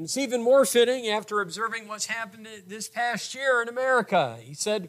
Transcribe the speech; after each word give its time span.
And 0.00 0.06
it's 0.06 0.16
even 0.16 0.42
more 0.42 0.64
fitting 0.64 1.08
after 1.08 1.42
observing 1.42 1.86
what's 1.86 2.06
happened 2.06 2.48
this 2.66 2.88
past 2.88 3.34
year 3.34 3.60
in 3.60 3.68
America. 3.68 4.38
He 4.40 4.54
said, 4.54 4.88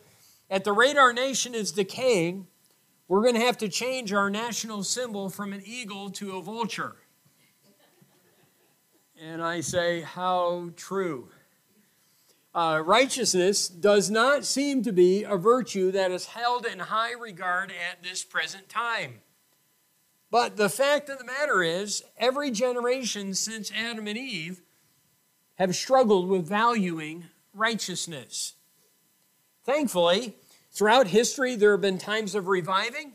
At 0.50 0.64
the 0.64 0.72
rate 0.72 0.96
our 0.96 1.12
nation 1.12 1.54
is 1.54 1.74
decaying, 1.74 2.48
we're 3.10 3.22
going 3.22 3.34
to 3.34 3.42
have 3.42 3.58
to 3.58 3.68
change 3.68 4.14
our 4.14 4.30
national 4.30 4.86
symbol 4.86 5.30
from 5.30 5.52
an 5.52 5.64
eagle 5.66 6.12
to 6.12 6.38
a 6.38 6.42
vulture. 6.42 6.96
And 9.22 9.44
I 9.44 9.60
say, 9.60 10.00
How 10.00 10.70
true. 10.78 11.28
Uh, 12.56 12.82
righteousness 12.82 13.68
does 13.68 14.10
not 14.10 14.46
seem 14.46 14.82
to 14.84 14.94
be 14.94 15.24
a 15.24 15.36
virtue 15.36 15.92
that 15.92 16.12
is 16.12 16.28
held 16.28 16.66
in 16.66 16.80
high 16.80 17.12
regard 17.12 17.70
at 17.70 18.02
this 18.02 18.24
present 18.24 18.70
time. 18.70 19.16
But 20.30 20.56
the 20.56 20.70
fact 20.70 21.10
of 21.10 21.18
the 21.18 21.26
matter 21.26 21.62
is, 21.62 22.02
every 22.18 22.50
generation 22.50 23.34
since 23.34 23.74
Adam 23.76 24.08
and 24.08 24.18
Eve 24.18 24.62
have 25.56 25.76
struggled 25.76 26.28
with 26.28 26.48
valuing 26.48 27.26
righteousness. 27.54 28.54
Thankfully, 29.64 30.36
throughout 30.72 31.08
history, 31.08 31.56
there 31.56 31.72
have 31.72 31.82
been 31.82 31.98
times 31.98 32.36
of 32.36 32.48
reviving. 32.48 33.14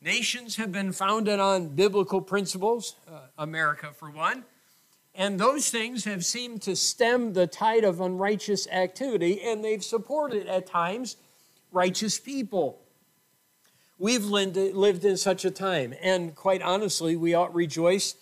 Nations 0.00 0.56
have 0.56 0.72
been 0.72 0.92
founded 0.92 1.40
on 1.40 1.68
biblical 1.68 2.20
principles, 2.20 2.96
uh, 3.10 3.20
America 3.38 3.90
for 3.92 4.10
one. 4.10 4.44
And 5.14 5.38
those 5.38 5.70
things 5.70 6.04
have 6.04 6.24
seemed 6.24 6.62
to 6.62 6.74
stem 6.74 7.34
the 7.34 7.46
tide 7.46 7.84
of 7.84 8.00
unrighteous 8.00 8.66
activity, 8.68 9.40
and 9.42 9.64
they've 9.64 9.84
supported 9.84 10.48
at 10.48 10.66
times 10.66 11.16
righteous 11.70 12.18
people. 12.18 12.80
We've 13.98 14.24
lived 14.24 15.04
in 15.04 15.16
such 15.16 15.44
a 15.44 15.50
time, 15.52 15.94
and 16.02 16.34
quite 16.34 16.62
honestly, 16.62 17.14
we 17.14 17.32
ought 17.32 17.48
to 17.48 17.52
rejoice 17.52 18.16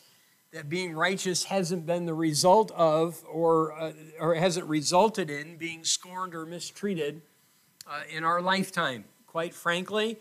that 0.53 0.69
being 0.69 0.95
righteous 0.95 1.45
hasn't 1.45 1.86
been 1.86 2.05
the 2.05 2.14
result 2.14 2.70
of 2.72 3.22
or, 3.31 3.72
uh, 3.72 3.92
or 4.20 4.34
hasn't 4.34 4.69
resulted 4.69 5.31
in 5.31 5.56
being 5.56 5.83
scorned 5.83 6.34
or 6.34 6.45
mistreated 6.45 7.22
uh, 7.86 8.03
in 8.11 8.22
our 8.22 8.42
lifetime. 8.42 9.05
Quite 9.27 9.55
frankly, 9.55 10.19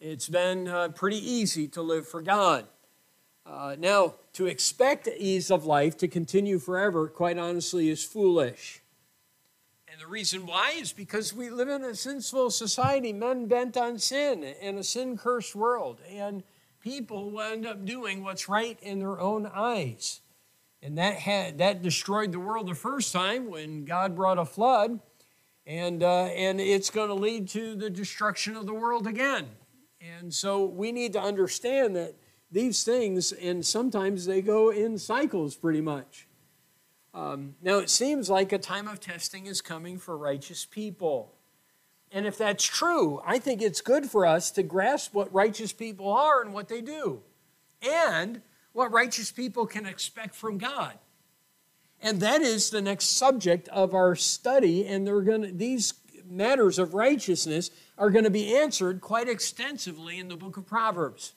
it's 0.00 0.28
been 0.28 0.68
uh, 0.68 0.88
pretty 0.88 1.18
easy 1.18 1.66
to 1.68 1.82
live 1.82 2.06
for 2.06 2.22
God. 2.22 2.66
Uh, 3.44 3.74
now, 3.78 4.14
to 4.32 4.46
expect 4.46 5.08
ease 5.08 5.50
of 5.50 5.66
life 5.66 5.96
to 5.98 6.08
continue 6.08 6.58
forever, 6.58 7.08
quite 7.08 7.36
honestly, 7.36 7.90
is 7.90 8.04
foolish. 8.04 8.80
And 9.88 10.00
the 10.00 10.06
reason 10.06 10.46
why 10.46 10.74
is 10.78 10.92
because 10.92 11.34
we 11.34 11.50
live 11.50 11.68
in 11.68 11.84
a 11.84 11.94
sinful 11.94 12.50
society, 12.50 13.12
men 13.12 13.46
bent 13.46 13.76
on 13.76 13.98
sin, 13.98 14.42
in 14.44 14.78
a 14.78 14.82
sin 14.82 15.18
cursed 15.18 15.54
world. 15.54 16.00
And 16.08 16.42
people 16.84 17.30
will 17.30 17.40
end 17.40 17.66
up 17.66 17.86
doing 17.86 18.22
what's 18.22 18.46
right 18.46 18.78
in 18.82 18.98
their 18.98 19.18
own 19.18 19.46
eyes. 19.46 20.20
And 20.82 20.98
that, 20.98 21.14
had, 21.14 21.56
that 21.58 21.80
destroyed 21.80 22.30
the 22.30 22.38
world 22.38 22.68
the 22.68 22.74
first 22.74 23.10
time 23.10 23.50
when 23.50 23.86
God 23.86 24.14
brought 24.14 24.36
a 24.36 24.44
flood, 24.44 25.00
and, 25.66 26.02
uh, 26.02 26.24
and 26.24 26.60
it's 26.60 26.90
going 26.90 27.08
to 27.08 27.14
lead 27.14 27.48
to 27.48 27.74
the 27.74 27.88
destruction 27.88 28.54
of 28.54 28.66
the 28.66 28.74
world 28.74 29.06
again. 29.06 29.48
And 29.98 30.32
so 30.32 30.66
we 30.66 30.92
need 30.92 31.14
to 31.14 31.22
understand 31.22 31.96
that 31.96 32.16
these 32.50 32.84
things, 32.84 33.32
and 33.32 33.64
sometimes 33.64 34.26
they 34.26 34.42
go 34.42 34.70
in 34.70 34.98
cycles 34.98 35.56
pretty 35.56 35.80
much. 35.80 36.28
Um, 37.14 37.54
now, 37.62 37.78
it 37.78 37.88
seems 37.88 38.28
like 38.28 38.52
a 38.52 38.58
time 38.58 38.88
of 38.88 39.00
testing 39.00 39.46
is 39.46 39.62
coming 39.62 39.96
for 39.96 40.18
righteous 40.18 40.66
people. 40.66 41.32
And 42.14 42.26
if 42.26 42.38
that's 42.38 42.64
true, 42.64 43.20
I 43.26 43.40
think 43.40 43.60
it's 43.60 43.80
good 43.80 44.06
for 44.06 44.24
us 44.24 44.52
to 44.52 44.62
grasp 44.62 45.14
what 45.14 45.34
righteous 45.34 45.72
people 45.72 46.12
are 46.12 46.40
and 46.42 46.54
what 46.54 46.68
they 46.68 46.80
do, 46.80 47.22
and 47.82 48.40
what 48.72 48.92
righteous 48.92 49.32
people 49.32 49.66
can 49.66 49.84
expect 49.84 50.36
from 50.36 50.56
God. 50.56 50.96
And 52.00 52.20
that 52.20 52.40
is 52.40 52.70
the 52.70 52.80
next 52.80 53.16
subject 53.16 53.66
of 53.68 53.94
our 53.94 54.14
study, 54.14 54.86
and 54.86 55.04
going 55.06 55.42
to, 55.42 55.50
these 55.50 55.94
matters 56.24 56.78
of 56.78 56.94
righteousness 56.94 57.70
are 57.98 58.10
going 58.10 58.24
to 58.24 58.30
be 58.30 58.56
answered 58.56 59.00
quite 59.00 59.28
extensively 59.28 60.20
in 60.20 60.28
the 60.28 60.36
book 60.36 60.56
of 60.56 60.66
Proverbs. 60.66 61.32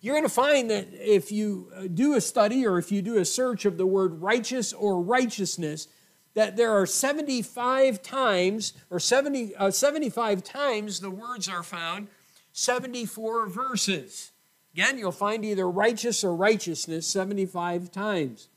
You're 0.00 0.14
going 0.14 0.24
to 0.24 0.34
find 0.34 0.70
that 0.70 0.88
if 0.94 1.30
you 1.30 1.70
uh, 1.76 1.82
do 1.92 2.14
a 2.14 2.22
study 2.22 2.66
or 2.66 2.78
if 2.78 2.90
you 2.90 3.02
do 3.02 3.18
a 3.18 3.24
search 3.26 3.66
of 3.66 3.76
the 3.76 3.86
word 3.86 4.22
righteous 4.22 4.72
or 4.72 5.02
righteousness, 5.02 5.88
that 6.34 6.56
there 6.56 6.72
are 6.72 6.86
75 6.86 8.02
times, 8.02 8.72
or 8.88 9.00
70, 9.00 9.56
uh, 9.56 9.70
75 9.70 10.44
times 10.44 11.00
the 11.00 11.10
words 11.10 11.48
are 11.48 11.62
found, 11.62 12.08
74 12.52 13.48
verses. 13.48 14.32
Again, 14.72 14.98
you'll 14.98 15.12
find 15.12 15.44
either 15.44 15.68
righteous 15.68 16.22
or 16.22 16.34
righteousness 16.34 17.06
75 17.06 17.90
times. 17.90 18.48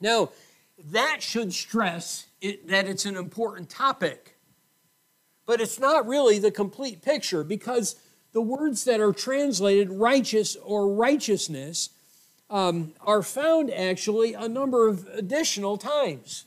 Now, 0.00 0.30
that 0.90 1.18
should 1.20 1.52
stress 1.52 2.26
it, 2.40 2.68
that 2.68 2.86
it's 2.86 3.04
an 3.04 3.16
important 3.16 3.68
topic. 3.68 4.36
But 5.46 5.60
it's 5.60 5.78
not 5.78 6.06
really 6.06 6.38
the 6.38 6.50
complete 6.50 7.02
picture 7.02 7.44
because 7.44 7.96
the 8.32 8.40
words 8.40 8.84
that 8.84 9.00
are 9.00 9.12
translated 9.12 9.90
righteous 9.90 10.56
or 10.56 10.92
righteousness 10.92 11.90
um, 12.50 12.94
are 13.00 13.22
found 13.22 13.72
actually 13.72 14.34
a 14.34 14.48
number 14.48 14.88
of 14.88 15.06
additional 15.12 15.76
times 15.76 16.46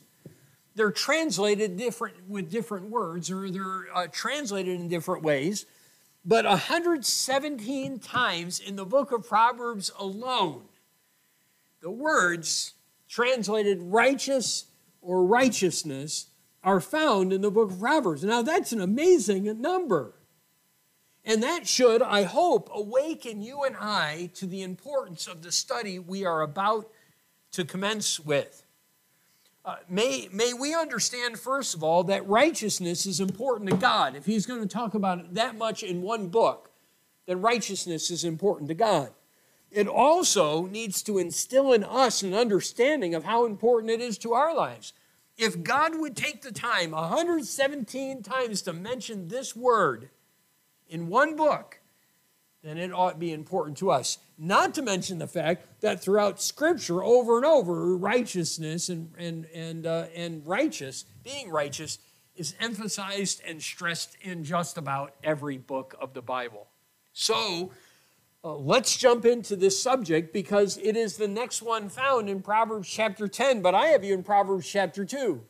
they're 0.78 0.90
translated 0.90 1.76
different 1.76 2.14
with 2.28 2.50
different 2.50 2.88
words 2.88 3.30
or 3.30 3.50
they're 3.50 3.86
uh, 3.94 4.06
translated 4.10 4.80
in 4.80 4.88
different 4.88 5.22
ways 5.22 5.66
but 6.24 6.44
117 6.44 7.98
times 7.98 8.60
in 8.60 8.76
the 8.76 8.86
book 8.86 9.12
of 9.12 9.26
proverbs 9.26 9.90
alone 9.98 10.62
the 11.80 11.90
words 11.90 12.74
translated 13.08 13.78
righteous 13.82 14.66
or 15.00 15.24
righteousness 15.24 16.26
are 16.62 16.80
found 16.80 17.32
in 17.32 17.40
the 17.40 17.50
book 17.50 17.70
of 17.70 17.80
proverbs. 17.80 18.24
Now 18.24 18.42
that's 18.42 18.72
an 18.72 18.80
amazing 18.80 19.60
number. 19.60 20.14
And 21.24 21.42
that 21.42 21.66
should 21.66 22.00
i 22.02 22.22
hope 22.22 22.70
awaken 22.72 23.42
you 23.42 23.64
and 23.64 23.76
i 23.78 24.30
to 24.34 24.46
the 24.46 24.62
importance 24.62 25.26
of 25.26 25.42
the 25.42 25.52
study 25.52 25.98
we 25.98 26.24
are 26.24 26.40
about 26.40 26.90
to 27.50 27.64
commence 27.64 28.18
with 28.18 28.64
uh, 29.64 29.76
may, 29.88 30.28
may 30.32 30.52
we 30.52 30.74
understand, 30.74 31.38
first 31.38 31.74
of 31.74 31.82
all, 31.82 32.04
that 32.04 32.26
righteousness 32.26 33.06
is 33.06 33.20
important 33.20 33.70
to 33.70 33.76
God. 33.76 34.16
If 34.16 34.24
He's 34.24 34.46
going 34.46 34.60
to 34.60 34.68
talk 34.68 34.94
about 34.94 35.18
it 35.18 35.34
that 35.34 35.58
much 35.58 35.82
in 35.82 36.02
one 36.02 36.28
book, 36.28 36.70
then 37.26 37.42
righteousness 37.42 38.10
is 38.10 38.24
important 38.24 38.68
to 38.68 38.74
God. 38.74 39.10
It 39.70 39.86
also 39.86 40.66
needs 40.66 41.02
to 41.02 41.18
instill 41.18 41.72
in 41.72 41.84
us 41.84 42.22
an 42.22 42.32
understanding 42.32 43.14
of 43.14 43.24
how 43.24 43.44
important 43.44 43.90
it 43.90 44.00
is 44.00 44.16
to 44.18 44.32
our 44.32 44.54
lives. 44.54 44.94
If 45.36 45.62
God 45.62 46.00
would 46.00 46.16
take 46.16 46.42
the 46.42 46.50
time 46.50 46.92
117 46.92 48.22
times 48.22 48.62
to 48.62 48.72
mention 48.72 49.28
this 49.28 49.54
word 49.54 50.08
in 50.88 51.08
one 51.08 51.36
book, 51.36 51.80
then 52.68 52.78
it 52.78 52.92
ought 52.92 53.12
to 53.12 53.18
be 53.18 53.32
important 53.32 53.78
to 53.78 53.90
us. 53.90 54.18
Not 54.36 54.74
to 54.74 54.82
mention 54.82 55.18
the 55.18 55.26
fact 55.26 55.80
that 55.80 56.00
throughout 56.02 56.40
Scripture, 56.40 57.02
over 57.02 57.36
and 57.36 57.46
over, 57.46 57.96
righteousness 57.96 58.88
and, 58.88 59.12
and, 59.18 59.46
and, 59.54 59.86
uh, 59.86 60.06
and 60.14 60.46
righteous, 60.46 61.04
being 61.24 61.50
righteous, 61.50 61.98
is 62.36 62.54
emphasized 62.60 63.42
and 63.46 63.60
stressed 63.60 64.16
in 64.20 64.44
just 64.44 64.78
about 64.78 65.14
every 65.24 65.58
book 65.58 65.94
of 66.00 66.14
the 66.14 66.22
Bible. 66.22 66.68
So, 67.12 67.72
uh, 68.44 68.54
let's 68.54 68.96
jump 68.96 69.24
into 69.24 69.56
this 69.56 69.82
subject 69.82 70.32
because 70.32 70.78
it 70.78 70.96
is 70.96 71.16
the 71.16 71.26
next 71.26 71.60
one 71.60 71.88
found 71.88 72.28
in 72.28 72.40
Proverbs 72.40 72.88
chapter 72.88 73.26
10, 73.26 73.62
but 73.62 73.74
I 73.74 73.86
have 73.86 74.04
you 74.04 74.14
in 74.14 74.22
Proverbs 74.22 74.68
chapter 74.68 75.04
2. 75.04 75.40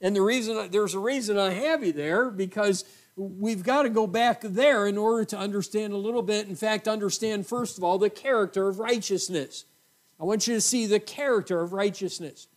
And 0.00 0.16
the 0.16 0.22
reason 0.22 0.70
there's 0.70 0.94
a 0.94 0.98
reason 0.98 1.38
I 1.38 1.50
have 1.52 1.84
you 1.84 1.92
there 1.92 2.30
because 2.30 2.84
we've 3.16 3.62
got 3.62 3.82
to 3.82 3.90
go 3.90 4.06
back 4.06 4.40
there 4.42 4.86
in 4.86 4.98
order 4.98 5.24
to 5.24 5.38
understand 5.38 5.92
a 5.92 5.96
little 5.96 6.22
bit. 6.22 6.48
In 6.48 6.56
fact, 6.56 6.88
understand, 6.88 7.46
first 7.46 7.78
of 7.78 7.84
all, 7.84 7.98
the 7.98 8.10
character 8.10 8.68
of 8.68 8.78
righteousness. 8.78 9.64
I 10.20 10.24
want 10.24 10.46
you 10.46 10.54
to 10.54 10.60
see 10.60 10.86
the 10.86 11.00
character 11.00 11.60
of 11.60 11.72
righteousness. 11.72 12.48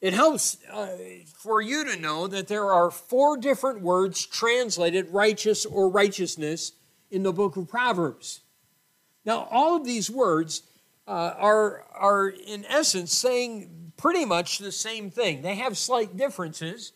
It 0.00 0.12
helps 0.12 0.58
uh, 0.70 0.96
for 1.36 1.60
you 1.60 1.84
to 1.84 2.00
know 2.00 2.28
that 2.28 2.46
there 2.46 2.72
are 2.72 2.90
four 2.90 3.36
different 3.36 3.80
words 3.80 4.24
translated 4.24 5.08
righteous 5.10 5.66
or 5.66 5.88
righteousness 5.88 6.72
in 7.10 7.24
the 7.24 7.32
book 7.32 7.56
of 7.56 7.68
Proverbs. 7.68 8.40
Now, 9.24 9.48
all 9.50 9.76
of 9.76 9.84
these 9.84 10.08
words 10.08 10.62
uh, 11.08 11.34
are, 11.36 11.84
are, 11.94 12.28
in 12.28 12.64
essence, 12.66 13.12
saying 13.12 13.92
pretty 13.96 14.24
much 14.24 14.58
the 14.58 14.70
same 14.70 15.10
thing. 15.10 15.42
They 15.42 15.56
have 15.56 15.76
slight 15.76 16.16
differences, 16.16 16.92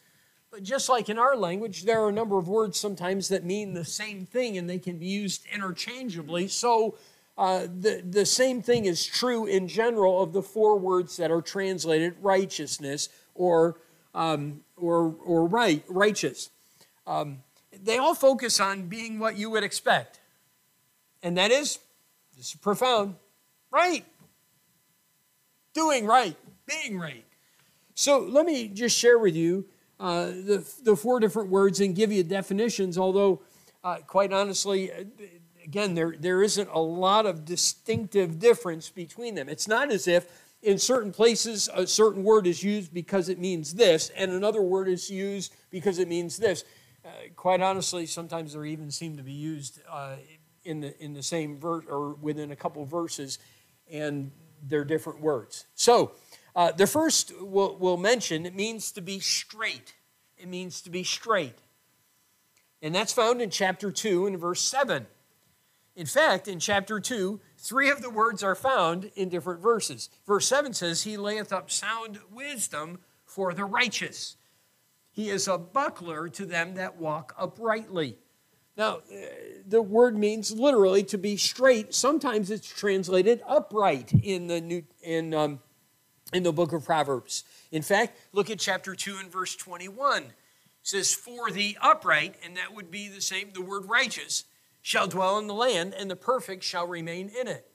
but 0.52 0.62
just 0.62 0.90
like 0.90 1.08
in 1.08 1.18
our 1.18 1.34
language, 1.34 1.84
there 1.84 2.02
are 2.02 2.10
a 2.10 2.12
number 2.12 2.36
of 2.36 2.46
words 2.46 2.78
sometimes 2.78 3.28
that 3.28 3.42
mean 3.42 3.72
the 3.72 3.86
same 3.86 4.26
thing 4.26 4.58
and 4.58 4.68
they 4.68 4.78
can 4.78 4.98
be 4.98 5.06
used 5.06 5.46
interchangeably. 5.52 6.46
So 6.46 6.98
uh, 7.38 7.62
the, 7.62 8.02
the 8.06 8.26
same 8.26 8.60
thing 8.60 8.84
is 8.84 9.04
true 9.04 9.46
in 9.46 9.66
general 9.66 10.22
of 10.22 10.34
the 10.34 10.42
four 10.42 10.78
words 10.78 11.16
that 11.16 11.30
are 11.30 11.40
translated 11.40 12.16
righteousness 12.20 13.08
or, 13.34 13.78
um, 14.14 14.60
or, 14.76 15.14
or 15.24 15.46
right, 15.46 15.82
righteous. 15.88 16.50
Um, 17.06 17.38
they 17.82 17.96
all 17.96 18.14
focus 18.14 18.60
on 18.60 18.88
being 18.88 19.18
what 19.18 19.38
you 19.38 19.48
would 19.48 19.64
expect. 19.64 20.20
And 21.22 21.38
that 21.38 21.50
is, 21.50 21.78
this 22.36 22.48
is 22.48 22.56
profound, 22.56 23.14
right. 23.70 24.04
Doing 25.72 26.04
right, 26.04 26.36
being 26.66 26.98
right. 26.98 27.24
So 27.94 28.18
let 28.18 28.44
me 28.44 28.68
just 28.68 28.98
share 28.98 29.18
with 29.18 29.34
you 29.34 29.64
uh, 30.02 30.26
the, 30.26 30.68
the 30.82 30.96
four 30.96 31.20
different 31.20 31.48
words 31.48 31.78
and 31.78 31.94
give 31.94 32.10
you 32.10 32.24
definitions, 32.24 32.98
although, 32.98 33.40
uh, 33.84 33.98
quite 34.04 34.32
honestly, 34.32 34.90
uh, 34.90 35.04
again, 35.64 35.94
there, 35.94 36.16
there 36.18 36.42
isn't 36.42 36.68
a 36.70 36.80
lot 36.80 37.24
of 37.24 37.44
distinctive 37.44 38.40
difference 38.40 38.90
between 38.90 39.36
them. 39.36 39.48
It's 39.48 39.68
not 39.68 39.92
as 39.92 40.08
if 40.08 40.26
in 40.60 40.76
certain 40.76 41.12
places 41.12 41.70
a 41.72 41.86
certain 41.86 42.24
word 42.24 42.48
is 42.48 42.64
used 42.64 42.92
because 42.92 43.28
it 43.28 43.38
means 43.38 43.74
this, 43.74 44.10
and 44.16 44.32
another 44.32 44.60
word 44.60 44.88
is 44.88 45.08
used 45.08 45.54
because 45.70 46.00
it 46.00 46.08
means 46.08 46.36
this. 46.36 46.64
Uh, 47.04 47.08
quite 47.36 47.60
honestly, 47.60 48.04
sometimes 48.04 48.54
they 48.54 48.68
even 48.70 48.90
seem 48.90 49.16
to 49.16 49.22
be 49.22 49.32
used 49.32 49.82
uh, 49.88 50.16
in 50.64 50.80
the 50.80 51.00
in 51.00 51.12
the 51.12 51.22
same 51.22 51.60
verse 51.60 51.84
or 51.88 52.14
within 52.14 52.50
a 52.50 52.56
couple 52.56 52.84
verses, 52.84 53.38
and 53.88 54.32
they're 54.64 54.84
different 54.84 55.20
words. 55.20 55.66
So, 55.76 56.10
uh, 56.54 56.72
the 56.72 56.86
first 56.86 57.32
we'll, 57.40 57.76
we'll 57.76 57.96
mention 57.96 58.46
it 58.46 58.54
means 58.54 58.92
to 58.92 59.00
be 59.00 59.20
straight. 59.20 59.94
It 60.36 60.48
means 60.48 60.80
to 60.82 60.90
be 60.90 61.04
straight, 61.04 61.58
and 62.80 62.94
that's 62.94 63.12
found 63.12 63.40
in 63.40 63.50
chapter 63.50 63.90
two 63.90 64.26
and 64.26 64.38
verse 64.38 64.60
seven. 64.60 65.06
In 65.94 66.06
fact, 66.06 66.48
in 66.48 66.58
chapter 66.58 67.00
2, 67.00 67.38
three 67.58 67.90
of 67.90 68.00
the 68.00 68.08
words 68.08 68.42
are 68.42 68.54
found 68.54 69.10
in 69.14 69.28
different 69.28 69.60
verses. 69.60 70.08
Verse 70.26 70.46
7 70.46 70.72
says, 70.72 71.02
He 71.02 71.18
layeth 71.18 71.52
up 71.52 71.70
sound 71.70 72.18
wisdom 72.30 73.00
for 73.26 73.52
the 73.52 73.64
righteous. 73.64 74.36
He 75.10 75.28
is 75.28 75.46
a 75.46 75.58
buckler 75.58 76.28
to 76.30 76.46
them 76.46 76.74
that 76.74 76.96
walk 76.96 77.34
uprightly. 77.38 78.16
Now, 78.74 78.96
uh, 78.96 79.16
the 79.66 79.82
word 79.82 80.16
means 80.16 80.50
literally 80.50 81.02
to 81.04 81.18
be 81.18 81.36
straight. 81.36 81.94
Sometimes 81.94 82.50
it's 82.50 82.66
translated 82.66 83.42
upright 83.46 84.14
in 84.14 84.46
the 84.46 84.62
new 84.62 84.82
in 85.02 85.34
um, 85.34 85.60
in 86.32 86.42
the 86.42 86.52
book 86.52 86.72
of 86.72 86.84
Proverbs. 86.84 87.44
In 87.70 87.82
fact, 87.82 88.18
look 88.32 88.50
at 88.50 88.58
chapter 88.58 88.94
two 88.94 89.16
and 89.18 89.30
verse 89.30 89.54
twenty-one. 89.56 90.22
It 90.22 90.32
says, 90.82 91.12
"For 91.12 91.50
the 91.50 91.76
upright," 91.80 92.34
and 92.44 92.56
that 92.56 92.74
would 92.74 92.90
be 92.90 93.08
the 93.08 93.20
same. 93.20 93.50
The 93.52 93.62
word 93.62 93.88
righteous 93.88 94.44
shall 94.80 95.06
dwell 95.06 95.38
in 95.38 95.46
the 95.46 95.54
land, 95.54 95.94
and 95.94 96.10
the 96.10 96.16
perfect 96.16 96.64
shall 96.64 96.86
remain 96.86 97.28
in 97.28 97.46
it. 97.46 97.70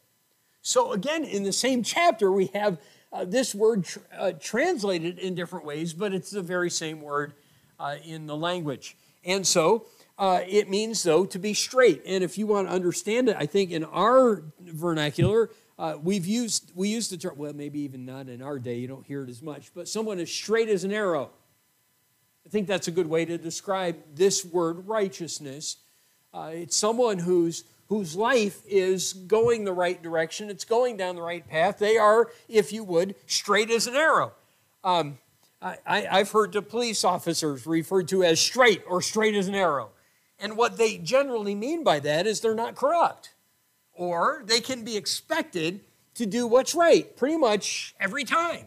So 0.62 0.92
again, 0.92 1.24
in 1.24 1.44
the 1.44 1.54
same 1.54 1.84
chapter, 1.84 2.32
we 2.32 2.48
have 2.54 2.78
uh, 3.14 3.24
this 3.24 3.56
word 3.56 3.86
tr- 3.86 4.00
uh, 4.18 4.32
translated 4.34 5.18
in 5.18 5.34
different 5.34 5.64
ways, 5.64 5.94
but 5.94 6.14
it's 6.14 6.32
the 6.32 6.42
very 6.42 6.70
same 6.70 7.02
word 7.02 7.34
uh, 7.80 7.96
in 8.04 8.28
the 8.28 8.36
language. 8.36 8.98
And 9.24 9.48
so 9.48 9.86
uh, 10.20 10.42
it 10.46 10.70
means, 10.70 11.04
though, 11.04 11.26
to 11.26 11.40
be 11.40 11.54
straight. 11.54 12.02
And 12.06 12.24
if 12.24 12.38
you 12.38 12.48
want 12.48 12.68
to 12.68 12.74
understand 12.74 13.30
it, 13.30 13.38
I 13.40 13.46
think 13.46 13.72
in 13.72 13.86
our 13.86 14.44
vernacular, 14.60 15.50
uh, 15.80 15.98
we've 16.02 16.26
used 16.26 16.72
we 16.76 16.90
use 16.90 17.08
the 17.10 17.18
term. 17.18 17.34
Well, 17.38 17.54
maybe 17.54 17.80
even 17.82 18.06
not 18.06 18.30
in 18.30 18.42
our 18.42 18.60
day. 18.60 18.78
You 18.78 18.88
don't 18.88 19.06
hear 19.06 19.24
it 19.24 19.30
as 19.30 19.42
much. 19.42 19.72
But 19.74 19.88
someone 19.88 20.20
as 20.20 20.32
straight 20.32 20.70
as 20.70 20.84
an 20.84 20.92
arrow. 20.92 21.30
I 22.46 22.50
think 22.50 22.68
that's 22.68 22.88
a 22.88 22.92
good 22.92 23.08
way 23.08 23.26
to 23.26 23.38
describe 23.38 23.98
this 24.16 24.46
word 24.46 24.88
righteousness. 24.88 25.78
Uh, 26.34 26.52
it's 26.54 26.78
someone 26.78 27.20
who's 27.20 27.66
whose 27.90 28.16
life 28.16 28.62
is 28.68 29.14
going 29.14 29.64
the 29.66 29.74
right 29.74 30.02
direction, 30.02 30.50
it's 30.50 30.66
going 30.66 30.98
down 30.98 31.16
the 31.16 31.22
right 31.22 31.48
path. 31.48 31.78
They 31.78 31.98
are, 31.98 32.30
if 32.50 32.74
you 32.74 32.84
would, 32.84 33.16
straight 33.28 33.70
as 33.70 33.88
an 33.88 33.96
arrow. 33.96 34.34
Um, 34.84 35.20
I, 35.62 36.02
have 36.12 36.32
heard 36.32 36.54
the 36.54 36.62
police 36.62 37.04
officers 37.04 37.66
referred 37.66 38.08
to 38.10 38.24
as 38.24 38.40
straight 38.40 38.84
or 38.88 39.02
straight 39.02 39.36
as 39.36 39.48
an 39.48 39.56
arrow. 39.56 39.90
And 40.40 40.56
what 40.56 40.78
they 40.78 40.98
generally 40.98 41.56
mean 41.56 41.84
by 41.84 42.00
that 42.02 42.28
is 42.28 42.42
they're 42.42 42.54
not 42.54 42.76
corrupt, 42.76 43.32
or 43.98 44.44
they 44.46 44.60
can 44.60 44.84
be 44.84 44.96
expected 44.96 45.82
to 46.16 46.26
do 46.26 46.48
what's 46.48 46.74
right 46.74 47.16
pretty 47.18 47.38
much 47.38 47.96
every 48.00 48.24
time. 48.24 48.66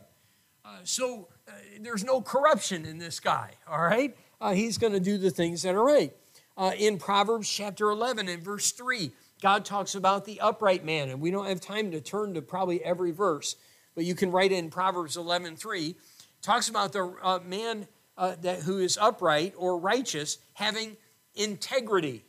Uh, 0.64 0.76
so 0.84 1.28
uh, 1.48 1.52
there's 1.80 2.04
no 2.04 2.20
corruption 2.20 2.84
in 2.84 2.98
this 2.98 3.18
guy, 3.18 3.52
all 3.66 3.80
right? 3.80 4.16
Uh, 4.40 4.52
he's 4.52 4.78
going 4.78 4.92
to 4.92 5.00
do 5.00 5.18
the 5.18 5.30
things 5.30 5.62
that 5.62 5.74
are 5.74 5.84
right 5.84 6.12
uh, 6.56 6.72
in 6.76 6.98
Proverbs 6.98 7.50
chapter 7.50 7.90
11 7.90 8.28
and 8.28 8.42
verse 8.42 8.70
3. 8.72 9.10
God 9.40 9.64
talks 9.64 9.94
about 9.94 10.26
the 10.26 10.40
upright 10.40 10.84
man, 10.84 11.08
and 11.08 11.20
we 11.20 11.30
don't 11.30 11.46
have 11.46 11.60
time 11.60 11.90
to 11.92 12.00
turn 12.00 12.34
to 12.34 12.42
probably 12.42 12.84
every 12.84 13.10
verse, 13.10 13.56
but 13.94 14.04
you 14.04 14.14
can 14.14 14.30
write 14.30 14.52
in 14.52 14.68
Proverbs 14.68 15.16
11 15.16 15.56
3. 15.56 15.96
Talks 16.42 16.68
about 16.68 16.92
the 16.92 17.14
uh, 17.22 17.38
man 17.44 17.88
uh, 18.18 18.36
that, 18.42 18.60
who 18.60 18.78
is 18.78 18.98
upright 18.98 19.54
or 19.56 19.78
righteous 19.78 20.38
having 20.52 20.96
integrity. 21.34 22.24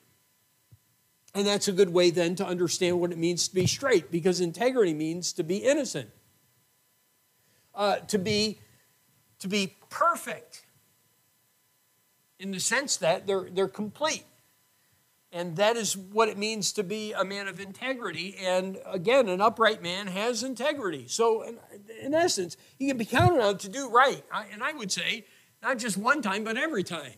And 1.33 1.47
that's 1.47 1.67
a 1.67 1.71
good 1.71 1.89
way 1.89 2.09
then 2.09 2.35
to 2.35 2.45
understand 2.45 2.99
what 2.99 3.11
it 3.11 3.17
means 3.17 3.47
to 3.47 3.55
be 3.55 3.65
straight, 3.65 4.11
because 4.11 4.41
integrity 4.41 4.93
means 4.93 5.31
to 5.33 5.43
be 5.43 5.57
innocent, 5.57 6.09
uh, 7.73 7.97
to 7.97 8.17
be 8.17 8.59
to 9.39 9.47
be 9.47 9.75
perfect, 9.89 10.65
in 12.39 12.51
the 12.51 12.59
sense 12.59 12.97
that 12.97 13.25
they're, 13.25 13.49
they're 13.51 13.67
complete. 13.67 14.25
And 15.31 15.55
that 15.55 15.77
is 15.77 15.95
what 15.95 16.27
it 16.27 16.37
means 16.37 16.73
to 16.73 16.83
be 16.83 17.13
a 17.13 17.23
man 17.23 17.47
of 17.47 17.59
integrity. 17.59 18.35
And 18.39 18.77
again, 18.85 19.29
an 19.29 19.39
upright 19.39 19.81
man 19.81 20.07
has 20.07 20.43
integrity. 20.43 21.05
So, 21.07 21.43
in, 21.43 21.57
in 22.01 22.13
essence, 22.13 22.57
he 22.77 22.87
can 22.87 22.97
be 22.97 23.05
counted 23.05 23.41
on 23.41 23.57
to 23.59 23.69
do 23.69 23.89
right. 23.89 24.23
And 24.51 24.61
I 24.61 24.73
would 24.73 24.91
say, 24.91 25.25
not 25.63 25.77
just 25.77 25.97
one 25.97 26.21
time, 26.21 26.43
but 26.43 26.57
every 26.57 26.83
time. 26.83 27.13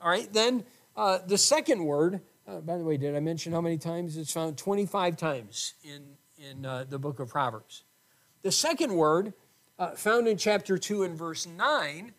All 0.00 0.10
right, 0.10 0.30
then 0.32 0.64
uh, 0.94 1.18
the 1.26 1.38
second 1.38 1.84
word, 1.84 2.20
uh, 2.46 2.60
by 2.60 2.76
the 2.76 2.84
way, 2.84 2.96
did 2.96 3.14
I 3.14 3.20
mention 3.20 3.52
how 3.52 3.60
many 3.60 3.78
times 3.78 4.16
it's 4.16 4.32
found? 4.32 4.58
25 4.58 5.16
times 5.16 5.74
in, 5.84 6.02
in 6.38 6.66
uh, 6.66 6.84
the 6.88 6.98
book 6.98 7.20
of 7.20 7.28
Proverbs. 7.28 7.84
The 8.42 8.52
second 8.52 8.94
word, 8.94 9.32
uh, 9.78 9.92
found 9.92 10.26
in 10.26 10.36
chapter 10.36 10.76
2 10.76 11.04
and 11.04 11.16
verse 11.16 11.46
9, 11.46 12.12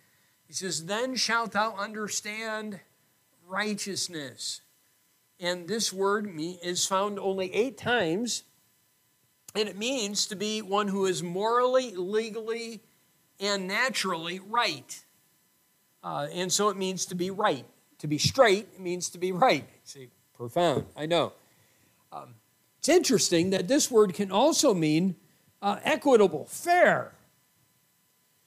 he 0.47 0.53
says, 0.53 0.85
Then 0.85 1.15
shalt 1.15 1.51
thou 1.51 1.75
understand 1.75 2.79
righteousness. 3.47 4.61
And 5.39 5.67
this 5.67 5.91
word 5.91 6.29
is 6.37 6.85
found 6.85 7.19
only 7.19 7.53
eight 7.53 7.77
times, 7.77 8.43
and 9.55 9.67
it 9.67 9.77
means 9.77 10.25
to 10.27 10.35
be 10.35 10.61
one 10.61 10.87
who 10.87 11.05
is 11.05 11.21
morally, 11.21 11.93
legally, 11.95 12.81
and 13.39 13.67
naturally 13.67 14.39
right. 14.39 15.03
Uh, 16.01 16.27
and 16.31 16.51
so 16.51 16.69
it 16.69 16.77
means 16.77 17.05
to 17.07 17.15
be 17.15 17.29
right. 17.29 17.65
To 18.03 18.07
be 18.09 18.17
straight 18.17 18.81
means 18.81 19.07
to 19.11 19.17
be 19.17 19.31
right. 19.31 19.63
See, 19.85 20.09
profound, 20.33 20.83
I 20.93 21.05
know. 21.05 21.31
Um, 22.11 22.35
it's 22.77 22.89
interesting 22.89 23.51
that 23.51 23.69
this 23.69 23.89
word 23.89 24.13
can 24.13 24.29
also 24.29 24.73
mean 24.73 25.15
uh, 25.61 25.79
equitable, 25.85 26.43
fair. 26.49 27.13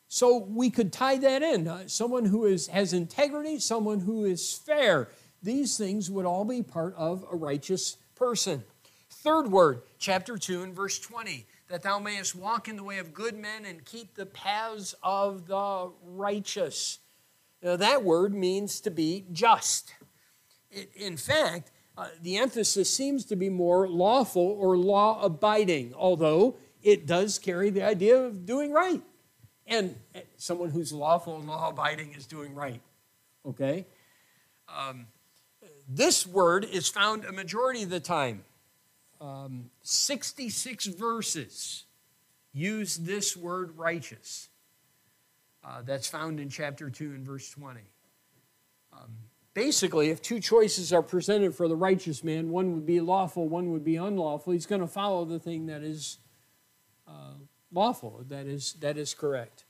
So 0.09 0.37
we 0.37 0.69
could 0.69 0.93
tie 0.93 1.17
that 1.17 1.43
in. 1.43 1.69
Uh, 1.69 1.89
someone 1.89 2.27
who 2.27 2.45
is, 2.45 2.67
has 2.67 2.93
integrity, 2.93 3.59
someone 3.59 4.01
who 4.01 4.27
is 4.27 4.53
fair. 4.53 5.09
These 5.43 5.79
things 5.79 6.11
would 6.11 6.27
all 6.27 6.45
be 6.45 6.63
part 6.63 6.95
of 6.95 7.25
a 7.33 7.35
righteous 7.35 7.97
person. 8.15 8.63
Third 9.09 9.51
word, 9.51 9.81
chapter 9.99 10.37
2 10.37 10.65
and 10.65 10.77
verse 10.77 10.99
20 10.99 11.47
that 11.69 11.83
thou 11.83 11.99
mayest 11.99 12.37
walk 12.37 12.69
in 12.69 12.77
the 12.77 12.85
way 12.85 12.99
of 12.99 13.15
good 13.15 13.35
men 13.35 13.65
and 13.65 13.87
keep 13.87 14.17
the 14.17 14.27
paths 14.27 14.95
of 15.03 15.47
the 15.47 15.91
righteous. 16.05 16.99
Now, 17.67 17.75
that 17.75 18.05
word 18.05 18.33
means 18.33 18.81
to 18.83 18.93
be 18.93 19.25
just. 19.33 19.93
In 20.95 21.17
fact, 21.17 21.73
uh, 21.99 22.07
the 22.23 22.37
emphasis 22.37 22.89
seems 22.89 23.25
to 23.25 23.35
be 23.35 23.49
more 23.49 23.89
lawful 23.89 24.57
or 24.61 24.77
law 24.77 25.21
abiding, 25.21 25.93
although 25.93 26.59
it 26.81 27.09
does 27.09 27.41
carry 27.41 27.71
the 27.71 27.83
idea 27.83 28.19
of 28.19 28.47
doing 28.47 28.71
right. 28.71 29.03
And 29.67 29.97
someone 30.37 30.71
who's 30.71 30.93
lawful 30.93 31.39
and 31.39 31.49
law 31.49 31.69
abiding 31.69 32.15
is 32.15 32.25
doing 32.25 32.55
right. 32.55 32.81
Okay? 33.45 33.85
Um, 34.69 35.09
this 35.89 36.25
word 36.25 36.65
is 36.67 36.87
found 36.87 37.25
a 37.25 37.33
majority 37.33 37.83
of 37.83 37.91
the 37.91 37.99
time. 37.99 38.45
Um, 39.21 39.71
66 39.83 40.87
verses 40.87 41.83
use 42.53 42.95
this 42.95 43.37
word 43.37 43.77
righteous. 43.77 44.51
Uh, 45.67 45.83
that's 45.85 46.07
found 46.07 46.39
in 46.39 46.49
chapter 46.49 46.89
2 46.89 47.11
and 47.11 47.27
verse 47.27 47.51
20. 47.51 47.81
Um, 48.93 49.11
basically, 49.53 50.11
if 50.11 50.23
two 50.23 50.39
choices 50.39 50.93
are 50.93 51.03
presented 51.03 51.57
for 51.57 51.67
the 51.67 51.75
righteous 51.75 52.23
man, 52.23 52.51
one 52.51 52.73
would 52.75 52.87
be 52.87 53.01
lawful, 53.01 53.49
one 53.49 53.73
would 53.73 53.85
be 53.85 53.97
unlawful, 53.97 54.53
he's 54.53 54.67
going 54.67 54.81
to 54.81 54.87
follow 54.87 55.25
the 55.25 55.41
thing 55.41 55.67
that 55.67 55.83
is 55.83 56.19
uh, 57.09 57.33
lawful, 57.73 58.25
that 58.29 58.47
is, 58.47 58.75
that 58.75 58.97
is 58.97 59.13
correct. 59.13 59.65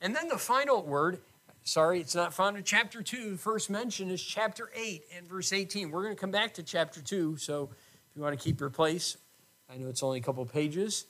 And 0.00 0.14
then 0.14 0.28
the 0.28 0.38
final 0.38 0.84
word, 0.84 1.18
sorry, 1.64 2.00
it's 2.00 2.14
not 2.14 2.32
found 2.32 2.56
in 2.56 2.62
chapter 2.62 3.02
2. 3.02 3.32
The 3.32 3.36
first 3.36 3.68
mention 3.68 4.10
is 4.10 4.22
chapter 4.22 4.70
8 4.76 5.06
and 5.16 5.26
verse 5.26 5.52
18. 5.52 5.90
We're 5.90 6.04
going 6.04 6.14
to 6.14 6.20
come 6.20 6.30
back 6.30 6.54
to 6.54 6.62
chapter 6.62 7.02
2, 7.02 7.36
so 7.36 7.70
if 7.72 8.16
you 8.16 8.22
want 8.22 8.38
to 8.38 8.42
keep 8.42 8.60
your 8.60 8.70
place, 8.70 9.16
I 9.68 9.76
know 9.76 9.88
it's 9.88 10.04
only 10.04 10.20
a 10.20 10.22
couple 10.22 10.44
pages. 10.46 11.06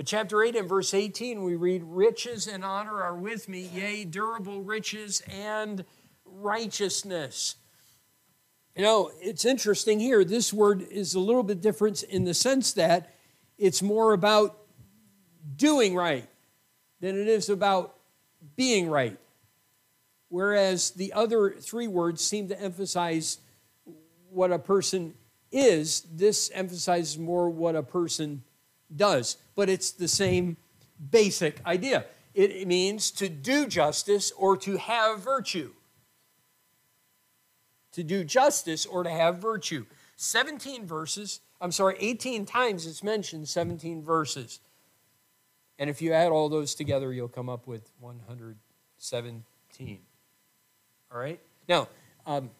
But 0.00 0.06
chapter 0.06 0.42
8 0.42 0.56
and 0.56 0.66
verse 0.66 0.94
18, 0.94 1.42
we 1.42 1.56
read, 1.56 1.82
Riches 1.84 2.46
and 2.46 2.64
honor 2.64 3.02
are 3.02 3.14
with 3.14 3.50
me, 3.50 3.68
yea, 3.74 4.06
durable 4.06 4.62
riches 4.62 5.22
and 5.30 5.84
righteousness. 6.24 7.56
You 8.74 8.82
know, 8.82 9.10
it's 9.20 9.44
interesting 9.44 10.00
here. 10.00 10.24
This 10.24 10.54
word 10.54 10.80
is 10.90 11.12
a 11.12 11.20
little 11.20 11.42
bit 11.42 11.60
different 11.60 12.02
in 12.02 12.24
the 12.24 12.32
sense 12.32 12.72
that 12.72 13.14
it's 13.58 13.82
more 13.82 14.14
about 14.14 14.56
doing 15.56 15.94
right. 15.94 16.26
than 17.00 17.20
it 17.20 17.28
is 17.28 17.50
about 17.50 17.94
being 18.56 18.88
right. 18.88 19.18
Whereas 20.30 20.92
the 20.92 21.12
other 21.12 21.50
three 21.60 21.88
words 21.88 22.24
seem 22.24 22.48
to 22.48 22.58
emphasize 22.58 23.36
what 24.30 24.50
a 24.50 24.58
person 24.58 25.12
is, 25.52 26.06
this 26.10 26.50
emphasizes 26.54 27.18
more 27.18 27.50
what 27.50 27.76
a 27.76 27.82
person 27.82 28.44
does. 28.96 29.36
But 29.54 29.68
it's 29.68 29.90
the 29.90 30.08
same 30.08 30.56
basic 31.10 31.64
idea. 31.66 32.06
It 32.34 32.66
means 32.66 33.10
to 33.12 33.28
do 33.28 33.66
justice 33.66 34.32
or 34.36 34.56
to 34.58 34.76
have 34.76 35.20
virtue. 35.20 35.72
To 37.92 38.04
do 38.04 38.22
justice 38.24 38.86
or 38.86 39.02
to 39.02 39.10
have 39.10 39.38
virtue. 39.38 39.84
17 40.16 40.86
verses, 40.86 41.40
I'm 41.60 41.72
sorry, 41.72 41.96
18 41.98 42.46
times 42.46 42.86
it's 42.86 43.02
mentioned, 43.02 43.48
17 43.48 44.02
verses. 44.02 44.60
And 45.78 45.90
if 45.90 46.00
you 46.02 46.12
add 46.12 46.30
all 46.30 46.48
those 46.48 46.74
together, 46.74 47.12
you'll 47.12 47.28
come 47.28 47.48
up 47.48 47.66
with 47.66 47.90
117. 48.00 49.98
All 51.10 51.18
right? 51.18 51.40
Now, 51.68 51.88
um, 52.26 52.50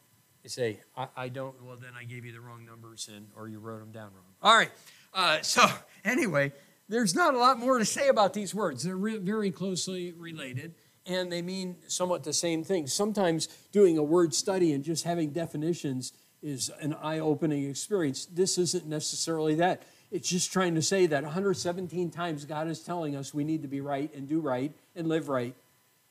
you 0.43 0.49
say, 0.49 0.81
I, 0.97 1.07
I, 1.17 1.29
don't, 1.29 1.55
well, 1.63 1.77
then 1.77 1.93
I 1.99 2.05
gave 2.05 2.25
you 2.25 2.33
the 2.33 2.41
wrong 2.41 2.65
numbers 2.65 3.11
and, 3.15 3.29
or 3.37 3.47
you 3.47 3.59
wrote 3.59 3.81
them 3.81 3.93
down 3.93 4.11
wrong. 4.15 4.25
All 4.43 4.57
right. 4.57 4.71
Uh, 5.13 5.41
so, 5.43 5.67
anyway, 6.05 6.53
there's 6.89 7.15
not 7.15 7.35
a 7.35 7.39
lot 7.39 7.59
more 7.59 7.79
to 7.79 7.85
say 7.85 8.09
about 8.09 8.35
these 8.35 8.55
words. 8.55 8.83
They're 8.83 8.97
re- 8.97 9.19
very 9.19 9.51
closely 9.51 10.13
related 10.13 10.75
and 11.07 11.31
they 11.31 11.43
mean 11.43 11.77
somewhat 11.89 12.25
the 12.25 12.33
same 12.33 12.63
thing. 12.63 12.87
Sometimes 12.87 13.49
doing 13.73 13.99
a 13.99 14.03
word 14.03 14.35
study 14.35 14.73
and 14.73 14.85
just 14.85 15.05
having 15.05 15.31
definitions 15.31 16.13
is 16.43 16.71
an 16.81 16.95
eye 16.95 17.19
opening 17.19 17.69
experience. 17.69 18.27
This 18.27 18.59
isn't 18.59 18.87
necessarily 18.87 19.57
that. 19.57 19.83
It's 20.11 20.29
just 20.29 20.53
trying 20.53 20.75
to 20.75 20.83
say 20.83 21.07
that 21.07 21.23
117 21.23 22.11
times 22.11 22.45
God 22.45 22.69
is 22.69 22.81
telling 22.81 23.15
us 23.15 23.33
we 23.33 23.45
need 23.45 23.63
to 23.63 23.69
be 23.69 23.81
right 23.81 24.13
and 24.15 24.29
do 24.29 24.41
right 24.41 24.73
and 24.97 25.09
live 25.09 25.29
right. 25.29 25.55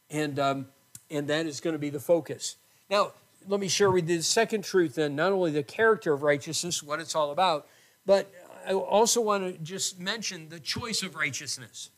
And, 0.09 0.39
um, 0.39 0.67
and 1.09 1.27
that 1.27 1.45
is 1.45 1.59
going 1.59 1.73
to 1.73 1.79
be 1.79 1.89
the 1.89 1.99
focus. 1.99 2.55
Now, 2.89 3.13
let 3.47 3.59
me 3.59 3.67
share 3.67 3.91
with 3.91 4.09
you 4.09 4.17
the 4.17 4.23
second 4.23 4.63
truth 4.63 4.95
then, 4.95 5.15
not 5.15 5.31
only 5.31 5.51
the 5.51 5.63
character 5.63 6.13
of 6.13 6.23
righteousness, 6.23 6.83
what 6.83 6.99
it's 6.99 7.15
all 7.15 7.31
about, 7.31 7.67
but 8.05 8.31
I 8.67 8.73
also 8.73 9.21
want 9.21 9.43
to 9.43 9.59
just 9.59 9.99
mention 9.99 10.49
the 10.49 10.59
choice 10.59 11.03
of 11.03 11.15
righteousness. 11.15 11.89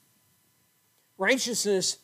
Righteousness 1.17 1.97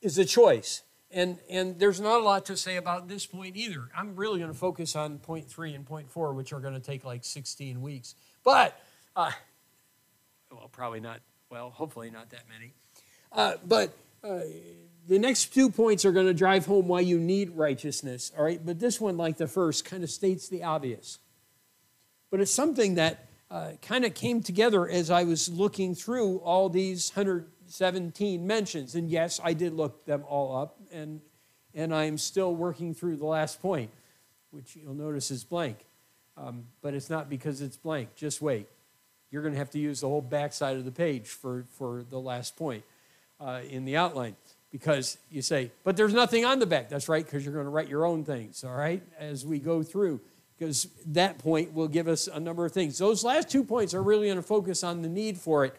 is 0.00 0.18
a 0.18 0.24
choice. 0.24 0.82
And, 1.10 1.38
and 1.50 1.78
there's 1.78 2.00
not 2.00 2.20
a 2.20 2.24
lot 2.24 2.46
to 2.46 2.56
say 2.56 2.76
about 2.76 3.06
this 3.06 3.26
point 3.26 3.56
either. 3.56 3.88
I'm 3.96 4.16
really 4.16 4.38
going 4.38 4.50
to 4.50 4.58
focus 4.58 4.96
on 4.96 5.18
point 5.18 5.46
three 5.46 5.74
and 5.74 5.84
point 5.84 6.10
four, 6.10 6.32
which 6.32 6.52
are 6.52 6.60
going 6.60 6.74
to 6.74 6.80
take 6.80 7.04
like 7.04 7.22
16 7.22 7.82
weeks. 7.82 8.14
But, 8.42 8.80
uh, 9.14 9.30
well, 10.50 10.68
probably 10.72 11.00
not, 11.00 11.20
well, 11.50 11.70
hopefully 11.70 12.10
not 12.10 12.30
that 12.30 12.44
many. 12.48 12.72
Uh, 13.30 13.54
but 13.66 13.94
uh, 14.24 14.40
the 15.06 15.18
next 15.18 15.52
two 15.52 15.68
points 15.68 16.04
are 16.04 16.12
going 16.12 16.26
to 16.26 16.34
drive 16.34 16.66
home 16.66 16.88
why 16.88 17.00
you 17.00 17.18
need 17.18 17.50
righteousness, 17.50 18.32
all 18.36 18.44
right? 18.44 18.64
But 18.64 18.80
this 18.80 19.00
one, 19.00 19.16
like 19.16 19.36
the 19.36 19.48
first, 19.48 19.84
kind 19.84 20.02
of 20.02 20.10
states 20.10 20.48
the 20.48 20.64
obvious. 20.64 21.18
But 22.30 22.40
it's 22.40 22.50
something 22.50 22.94
that 22.94 23.28
uh, 23.52 23.72
kind 23.82 24.06
of 24.06 24.14
came 24.14 24.42
together 24.42 24.88
as 24.88 25.10
I 25.10 25.24
was 25.24 25.50
looking 25.50 25.94
through 25.94 26.38
all 26.38 26.70
these 26.70 27.12
117 27.14 28.46
mentions. 28.46 28.94
And 28.94 29.10
yes, 29.10 29.40
I 29.44 29.52
did 29.52 29.74
look 29.74 30.06
them 30.06 30.24
all 30.26 30.56
up, 30.56 30.78
and, 30.90 31.20
and 31.74 31.94
I'm 31.94 32.16
still 32.16 32.56
working 32.56 32.94
through 32.94 33.16
the 33.16 33.26
last 33.26 33.60
point, 33.60 33.90
which 34.52 34.74
you'll 34.74 34.94
notice 34.94 35.30
is 35.30 35.44
blank. 35.44 35.84
Um, 36.38 36.64
but 36.80 36.94
it's 36.94 37.10
not 37.10 37.28
because 37.28 37.60
it's 37.60 37.76
blank. 37.76 38.14
Just 38.14 38.40
wait. 38.40 38.68
You're 39.30 39.42
going 39.42 39.52
to 39.52 39.58
have 39.58 39.70
to 39.72 39.78
use 39.78 40.00
the 40.00 40.08
whole 40.08 40.22
backside 40.22 40.78
of 40.78 40.86
the 40.86 40.90
page 40.90 41.28
for, 41.28 41.66
for 41.72 42.02
the 42.08 42.18
last 42.18 42.56
point 42.56 42.84
uh, 43.38 43.60
in 43.68 43.84
the 43.84 43.98
outline 43.98 44.34
because 44.70 45.18
you 45.30 45.42
say, 45.42 45.70
but 45.84 45.98
there's 45.98 46.14
nothing 46.14 46.46
on 46.46 46.58
the 46.58 46.64
back. 46.64 46.88
That's 46.88 47.06
right, 47.06 47.22
because 47.22 47.44
you're 47.44 47.52
going 47.52 47.66
to 47.66 47.70
write 47.70 47.88
your 47.88 48.06
own 48.06 48.24
things, 48.24 48.64
all 48.64 48.74
right, 48.74 49.02
as 49.18 49.44
we 49.44 49.58
go 49.58 49.82
through, 49.82 50.22
because 50.58 50.88
that 51.06 51.38
point 51.38 51.72
will 51.72 51.88
give 51.88 52.08
us 52.08 52.28
a 52.28 52.38
number 52.38 52.64
of 52.64 52.72
things. 52.72 52.98
Those 52.98 53.24
last 53.24 53.50
two 53.50 53.64
points 53.64 53.94
are 53.94 54.02
really 54.02 54.26
going 54.26 54.36
to 54.36 54.42
focus 54.42 54.84
on 54.84 55.02
the 55.02 55.08
need 55.08 55.38
for 55.38 55.64
it. 55.64 55.76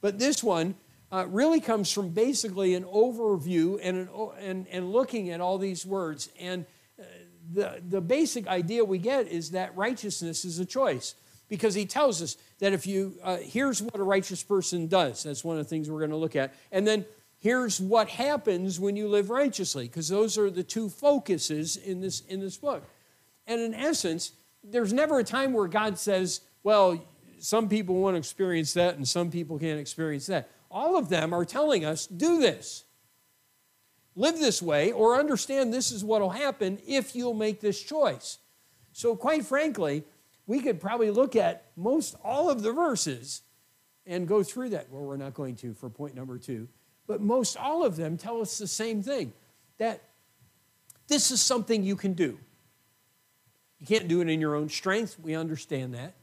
But 0.00 0.18
this 0.18 0.42
one 0.42 0.74
uh, 1.10 1.26
really 1.28 1.60
comes 1.60 1.90
from 1.92 2.10
basically 2.10 2.74
an 2.74 2.84
overview 2.84 3.78
and, 3.82 3.96
an, 3.96 4.08
and, 4.40 4.66
and 4.68 4.92
looking 4.92 5.30
at 5.30 5.40
all 5.40 5.58
these 5.58 5.86
words. 5.86 6.28
And 6.38 6.66
uh, 6.98 7.04
the, 7.52 7.82
the 7.88 8.00
basic 8.00 8.46
idea 8.46 8.84
we 8.84 8.98
get 8.98 9.28
is 9.28 9.52
that 9.52 9.76
righteousness 9.76 10.44
is 10.44 10.58
a 10.58 10.66
choice 10.66 11.14
because 11.48 11.74
he 11.74 11.86
tells 11.86 12.20
us 12.20 12.36
that 12.58 12.72
if 12.72 12.86
you, 12.86 13.14
uh, 13.22 13.36
here's 13.36 13.80
what 13.80 13.96
a 13.96 14.02
righteous 14.02 14.42
person 14.42 14.88
does. 14.88 15.22
That's 15.22 15.44
one 15.44 15.58
of 15.58 15.64
the 15.64 15.68
things 15.68 15.88
we're 15.88 16.00
going 16.00 16.10
to 16.10 16.16
look 16.16 16.36
at. 16.36 16.54
And 16.72 16.86
then 16.86 17.04
here's 17.38 17.80
what 17.80 18.08
happens 18.08 18.80
when 18.80 18.96
you 18.96 19.08
live 19.08 19.30
righteously, 19.30 19.86
because 19.86 20.08
those 20.08 20.36
are 20.36 20.50
the 20.50 20.64
two 20.64 20.88
focuses 20.88 21.76
in 21.76 22.00
this, 22.00 22.20
in 22.20 22.40
this 22.40 22.56
book. 22.56 22.82
And 23.46 23.60
in 23.60 23.74
essence, 23.74 24.32
there's 24.64 24.92
never 24.92 25.18
a 25.18 25.24
time 25.24 25.52
where 25.52 25.68
God 25.68 25.98
says, 25.98 26.40
well, 26.62 27.02
some 27.38 27.68
people 27.68 27.96
want 27.96 28.14
to 28.14 28.18
experience 28.18 28.72
that 28.74 28.96
and 28.96 29.06
some 29.06 29.30
people 29.30 29.58
can't 29.58 29.80
experience 29.80 30.26
that. 30.26 30.48
All 30.70 30.96
of 30.98 31.08
them 31.08 31.32
are 31.32 31.44
telling 31.44 31.84
us, 31.84 32.06
do 32.06 32.40
this. 32.40 32.84
Live 34.14 34.38
this 34.38 34.62
way, 34.62 34.92
or 34.92 35.18
understand 35.18 35.72
this 35.72 35.92
is 35.92 36.02
what 36.02 36.22
will 36.22 36.30
happen 36.30 36.78
if 36.86 37.14
you'll 37.14 37.34
make 37.34 37.60
this 37.60 37.82
choice. 37.82 38.38
So, 38.92 39.14
quite 39.14 39.44
frankly, 39.44 40.04
we 40.46 40.60
could 40.60 40.80
probably 40.80 41.10
look 41.10 41.36
at 41.36 41.64
most 41.76 42.16
all 42.24 42.48
of 42.48 42.62
the 42.62 42.72
verses 42.72 43.42
and 44.06 44.26
go 44.26 44.42
through 44.42 44.70
that. 44.70 44.90
Well, 44.90 45.02
we're 45.02 45.18
not 45.18 45.34
going 45.34 45.56
to 45.56 45.74
for 45.74 45.90
point 45.90 46.14
number 46.14 46.38
two. 46.38 46.68
But 47.06 47.20
most 47.20 47.56
all 47.56 47.84
of 47.84 47.96
them 47.96 48.16
tell 48.16 48.40
us 48.40 48.58
the 48.58 48.66
same 48.66 49.02
thing 49.02 49.32
that 49.78 50.02
this 51.08 51.30
is 51.30 51.40
something 51.42 51.82
you 51.82 51.96
can 51.96 52.14
do. 52.14 52.38
You 53.80 53.86
can't 53.86 54.08
do 54.08 54.20
it 54.20 54.28
in 54.28 54.40
your 54.40 54.54
own 54.54 54.68
strength. 54.68 55.16
We 55.20 55.34
understand 55.34 55.94
that. 55.94 56.14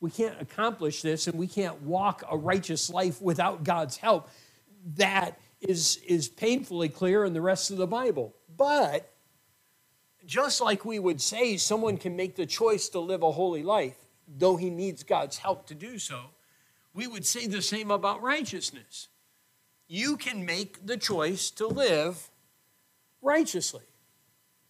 We 0.00 0.10
can't 0.10 0.40
accomplish 0.40 1.02
this 1.02 1.26
and 1.26 1.38
we 1.38 1.46
can't 1.46 1.82
walk 1.82 2.24
a 2.30 2.36
righteous 2.36 2.90
life 2.90 3.20
without 3.22 3.64
God's 3.64 3.96
help. 3.96 4.28
That 4.96 5.38
is, 5.60 6.00
is 6.06 6.28
painfully 6.28 6.88
clear 6.88 7.24
in 7.24 7.32
the 7.32 7.40
rest 7.40 7.70
of 7.70 7.76
the 7.76 7.86
Bible. 7.86 8.34
But 8.56 9.08
just 10.26 10.60
like 10.60 10.84
we 10.84 10.98
would 10.98 11.20
say 11.20 11.56
someone 11.56 11.96
can 11.96 12.16
make 12.16 12.36
the 12.36 12.46
choice 12.46 12.88
to 12.90 13.00
live 13.00 13.22
a 13.22 13.32
holy 13.32 13.62
life, 13.62 13.96
though 14.26 14.56
he 14.56 14.70
needs 14.70 15.02
God's 15.02 15.38
help 15.38 15.66
to 15.66 15.74
do 15.74 15.98
so, 15.98 16.20
we 16.94 17.06
would 17.06 17.24
say 17.24 17.46
the 17.46 17.62
same 17.62 17.90
about 17.90 18.22
righteousness 18.22 19.08
you 19.92 20.16
can 20.16 20.46
make 20.46 20.86
the 20.86 20.96
choice 20.96 21.50
to 21.50 21.66
live 21.66 22.30
righteously. 23.20 23.82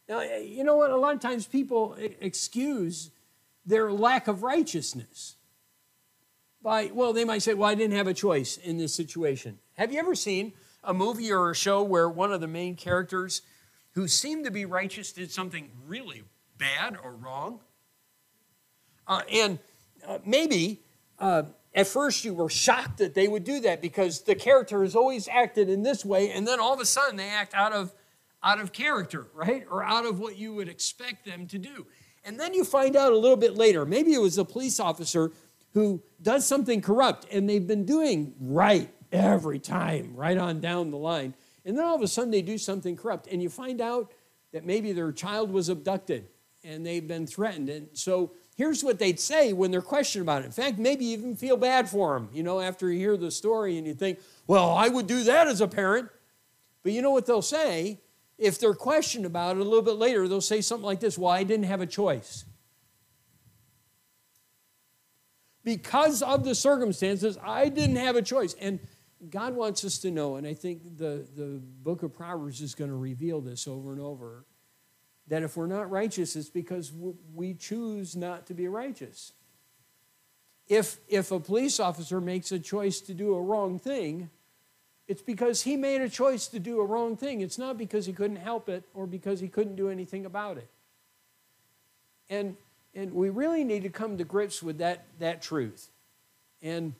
Now, 0.09 0.21
you 0.21 0.65
know 0.65 0.77
what? 0.77 0.91
A 0.91 0.97
lot 0.97 1.15
of 1.15 1.21
times 1.21 1.47
people 1.47 1.97
excuse 2.21 3.11
their 3.65 3.93
lack 3.93 4.29
of 4.29 4.43
righteousness 4.43 5.37
by, 6.63 6.91
well, 6.93 7.13
they 7.13 7.25
might 7.25 7.43
say, 7.43 7.55
well, 7.55 7.69
I 7.69 7.75
didn't 7.75 7.97
have 7.97 8.07
a 8.07 8.15
choice 8.15 8.57
in 8.57 8.79
this 8.79 8.95
situation. 8.95 9.59
Have 9.75 9.93
you 9.93 9.99
ever 9.99 10.15
seen 10.15 10.53
a 10.85 10.93
movie 10.93 11.31
or 11.33 11.51
a 11.51 11.55
show 11.55 11.83
where 11.83 12.09
one 12.09 12.33
of 12.33 12.41
the 12.41 12.49
main 12.49 12.77
characters 12.77 13.43
who 13.93 14.09
seemed 14.09 14.45
to 14.45 14.51
be 14.51 14.65
righteous 14.65 15.13
did 15.13 15.31
something 15.31 15.71
really 15.87 16.23
bad 16.59 16.97
or 17.03 17.13
wrong? 17.13 17.61
Uh, 19.07 19.23
and 19.31 19.59
uh, 20.07 20.19
maybe 20.25 20.81
uh, 21.19 21.43
at 21.75 21.87
first 21.87 22.25
you 22.25 22.35
were 22.35 22.49
shocked 22.49 22.99
that 22.99 23.15
they 23.15 23.29
would 23.29 23.45
do 23.45 23.61
that 23.61 23.81
because 23.81 24.23
the 24.23 24.35
character 24.35 24.83
has 24.83 24.95
always 24.95 25.29
acted 25.29 25.69
in 25.69 25.83
this 25.83 26.05
way 26.05 26.31
and 26.31 26.47
then 26.47 26.61
all 26.61 26.75
of 26.75 26.81
a 26.81 26.85
sudden 26.85 27.17
they 27.17 27.29
act 27.29 27.55
out 27.55 27.73
of 27.73 27.93
out 28.43 28.61
of 28.61 28.73
character 28.73 29.29
right 29.35 29.65
or 29.71 29.83
out 29.83 30.05
of 30.05 30.19
what 30.19 30.37
you 30.37 30.55
would 30.55 30.69
expect 30.69 31.25
them 31.25 31.47
to 31.47 31.59
do 31.59 31.87
and 32.25 32.39
then 32.39 32.55
you 32.55 32.65
find 32.65 32.97
out 32.97 33.13
a 33.13 33.17
little 33.17 33.37
bit 33.37 33.57
later 33.57 33.85
maybe 33.85 34.13
it 34.13 34.21
was 34.21 34.39
a 34.39 34.45
police 34.45 34.81
officer 34.81 35.31
who 35.75 36.03
does 36.21 36.47
something 36.47 36.81
corrupt 36.81 37.27
and 37.33 37.49
they've 37.49 37.67
been 37.67 37.85
doing 37.85 38.35
right 38.41 38.93
every 39.11 39.59
time 39.59 40.15
right 40.15 40.39
on 40.39 40.61
down 40.61 40.91
the 40.91 40.97
line 40.97 41.35
and 41.65 41.77
then 41.77 41.85
all 41.85 41.95
of 41.95 42.03
a 42.03 42.09
sudden 42.09 42.31
they 42.31 42.43
do 42.43 42.59
something 42.59 42.97
corrupt 42.97 43.27
and 43.31 43.43
you 43.43 43.49
find 43.49 43.81
out 43.81 44.13
that 44.53 44.65
maybe 44.65 44.93
their 44.93 45.13
child 45.13 45.51
was 45.51 45.69
abducted 45.69 46.27
and 46.65 46.85
they've 46.85 47.09
been 47.09 47.27
threatened 47.27 47.69
and 47.69 47.89
so 47.93 48.33
here's 48.57 48.85
what 48.85 48.99
they'd 48.99 49.21
say 49.21 49.53
when 49.53 49.71
they're 49.71 49.83
questioned 49.83 50.23
about 50.23 50.43
it. 50.43 50.47
In 50.47 50.53
fact, 50.53 50.79
maybe 50.79 51.05
you 51.07 51.19
even 51.19 51.37
feel 51.37 51.57
bad 51.57 51.89
for 51.89 52.15
them, 52.15 52.29
you 52.33 52.43
know, 52.43 52.61
after 52.61 52.91
you 52.91 52.99
hear 52.99 53.17
the 53.17 53.31
story 53.31 53.79
and 53.79 53.87
you 53.87 53.95
think, 53.95 54.21
well, 54.47 54.71
I 54.71 54.89
would 54.89 55.07
do 55.07 55.25
that 55.25 55.49
as 55.49 55.61
a 55.61 55.69
parent. 55.69 56.09
But 56.83 56.93
you 56.93 57.03
know 57.03 57.11
what 57.11 57.27
they'll 57.27 57.43
say? 57.43 58.01
If 58.43 58.59
they're 58.59 58.75
questioned 58.75 59.25
about 59.25 59.57
it 59.57 59.61
a 59.61 59.65
little 59.65 59.83
bit 59.83 59.95
later, 59.95 60.27
they'll 60.27 60.41
say 60.41 60.61
something 60.61 60.85
like 60.85 60.99
this 60.99 61.17
Well, 61.17 61.31
I 61.31 61.45
didn't 61.45 61.67
have 61.67 61.81
a 61.81 61.87
choice. 61.87 62.45
Because 65.65 66.23
of 66.23 66.45
the 66.45 66.57
circumstances, 66.57 67.39
I 67.41 67.69
didn't 67.69 67.97
have 67.97 68.17
a 68.17 68.23
choice. 68.23 68.55
And 68.61 68.81
God 69.31 69.55
wants 69.55 69.85
us 69.85 69.99
to 69.99 70.11
know, 70.11 70.35
and 70.35 70.45
I 70.45 70.55
think 70.55 70.99
the, 70.99 71.25
the 71.37 71.63
book 71.83 72.03
of 72.03 72.13
Proverbs 72.13 72.61
is 72.61 72.75
going 72.75 72.91
to 72.91 72.97
reveal 72.97 73.41
this 73.41 73.69
over 73.69 73.93
and 73.93 74.01
over 74.01 74.45
that 75.29 75.45
if 75.45 75.57
we're 75.57 75.69
not 75.69 75.89
righteous, 75.89 76.35
it's 76.35 76.51
because 76.51 76.93
we 77.33 77.55
choose 77.55 78.17
not 78.17 78.47
to 78.49 78.55
be 78.55 78.67
righteous. 78.67 79.33
If, 80.67 80.97
if 81.09 81.31
a 81.31 81.39
police 81.39 81.79
officer 81.79 82.21
makes 82.21 82.51
a 82.51 82.59
choice 82.59 83.01
to 83.03 83.15
do 83.15 83.35
a 83.35 83.41
wrong 83.41 83.79
thing, 83.79 84.31
it's 85.09 85.23
because 85.23 85.63
he 85.63 85.77
made 85.77 86.01
a 86.01 86.09
choice 86.09 86.47
to 86.49 86.59
do 86.59 86.81
a 86.81 86.85
wrong 86.85 87.17
thing. 87.17 87.41
It's 87.41 87.59
not 87.59 87.77
because 87.77 88.07
he 88.07 88.13
couldn't 88.13 88.37
help 88.37 88.69
it 88.69 88.85
or 88.95 89.07
because 89.07 89.41
he 89.41 89.49
couldn't 89.49 89.77
do 89.77 89.89
anything 89.89 90.25
about 90.25 90.59
it. 90.59 90.69
And, 92.31 92.57
and 92.95 93.13
we 93.13 93.29
really 93.31 93.65
need 93.65 93.83
to 93.83 93.91
come 93.91 94.17
to 94.19 94.25
grips 94.25 94.63
with 94.63 94.79
that, 94.79 95.05
that 95.19 95.43
truth. 95.43 95.91
And 96.63 96.95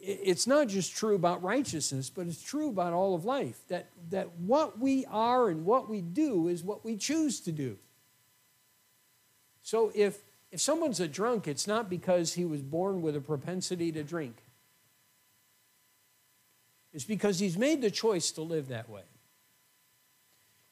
it's 0.00 0.46
not 0.46 0.68
just 0.68 0.94
true 0.94 1.14
about 1.14 1.42
righteousness, 1.42 2.10
but 2.10 2.26
it's 2.26 2.42
true 2.42 2.68
about 2.68 2.92
all 2.92 3.14
of 3.14 3.24
life. 3.24 3.58
That, 3.68 3.86
that 4.10 4.36
what 4.38 4.78
we 4.78 5.06
are 5.06 5.48
and 5.48 5.64
what 5.64 5.88
we 5.88 6.00
do 6.00 6.48
is 6.48 6.62
what 6.62 6.84
we 6.84 6.96
choose 6.96 7.40
to 7.40 7.52
do. 7.52 7.78
So 9.62 9.90
if, 9.94 10.18
if 10.50 10.60
someone's 10.60 11.00
a 11.00 11.08
drunk, 11.08 11.48
it's 11.48 11.66
not 11.66 11.90
because 11.90 12.34
he 12.34 12.44
was 12.44 12.62
born 12.62 13.02
with 13.02 13.16
a 13.16 13.20
propensity 13.20 13.90
to 13.92 14.02
drink. 14.02 14.36
It's 16.92 17.04
because 17.04 17.38
he's 17.38 17.58
made 17.58 17.82
the 17.82 17.90
choice 17.90 18.30
to 18.32 18.42
live 18.42 18.68
that 18.68 18.88
way. 18.88 19.02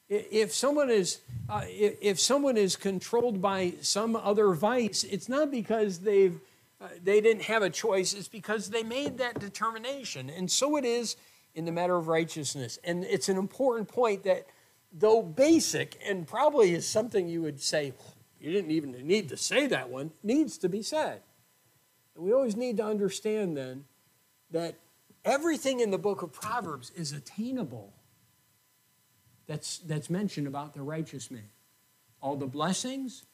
If 0.09 0.53
someone 0.53 0.89
is, 0.89 1.19
uh, 1.49 1.63
if 1.65 2.19
someone 2.19 2.57
is 2.57 2.75
controlled 2.75 3.41
by 3.41 3.73
some 3.81 4.15
other 4.15 4.53
vice, 4.53 5.03
it's 5.03 5.27
not 5.27 5.51
because 5.51 5.99
they've 5.99 6.39
uh, 6.79 6.89
they 7.03 7.21
didn't 7.21 7.43
have 7.43 7.63
a 7.63 7.69
choice, 7.69 8.13
it's 8.13 8.27
because 8.27 8.69
they 8.69 8.83
made 8.83 9.17
that 9.17 9.39
determination. 9.39 10.29
And 10.29 10.49
so 10.49 10.77
it 10.77 10.85
is 10.85 11.15
in 11.55 11.65
the 11.65 11.71
matter 11.71 11.95
of 11.95 12.07
righteousness. 12.07 12.77
And 12.83 13.03
it's 13.03 13.29
an 13.29 13.37
important 13.37 13.87
point 13.87 14.23
that, 14.23 14.45
though 14.93 15.23
basic, 15.23 15.99
and 16.05 16.27
probably 16.27 16.73
is 16.73 16.87
something 16.87 17.27
you 17.27 17.41
would 17.41 17.59
say, 17.59 17.93
you 18.39 18.51
didn't 18.51 18.69
even 18.69 18.91
need 19.07 19.29
to 19.29 19.37
say 19.37 19.65
that 19.67 19.89
one, 19.89 20.11
needs 20.21 20.59
to 20.59 20.69
be 20.69 20.83
said. 20.83 21.21
We 22.15 22.31
always 22.31 22.55
need 22.55 22.77
to 22.77 22.85
understand 22.85 23.57
then 23.57 23.85
that 24.51 24.75
everything 25.27 25.81
in 25.81 25.91
the 25.91 25.97
book 25.97 26.23
of 26.23 26.31
Proverbs 26.31 26.91
is 26.95 27.11
attainable 27.11 27.93
that's, 29.45 29.79
that's 29.79 30.09
mentioned 30.09 30.47
about 30.47 30.73
the 30.73 30.81
righteous 30.81 31.29
man. 31.29 31.49
All 32.21 32.35
the 32.35 32.47
blessings 32.47 33.25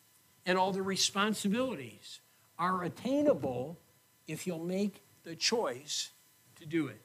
and 0.46 0.58
all 0.58 0.72
the 0.72 0.82
responsibilities 0.82 2.20
are 2.58 2.84
attainable 2.84 3.80
if 4.28 4.46
you'll 4.46 4.60
make 4.60 5.02
the 5.24 5.36
choice 5.36 6.12
to 6.58 6.66
do 6.66 6.88
it. 6.88 7.00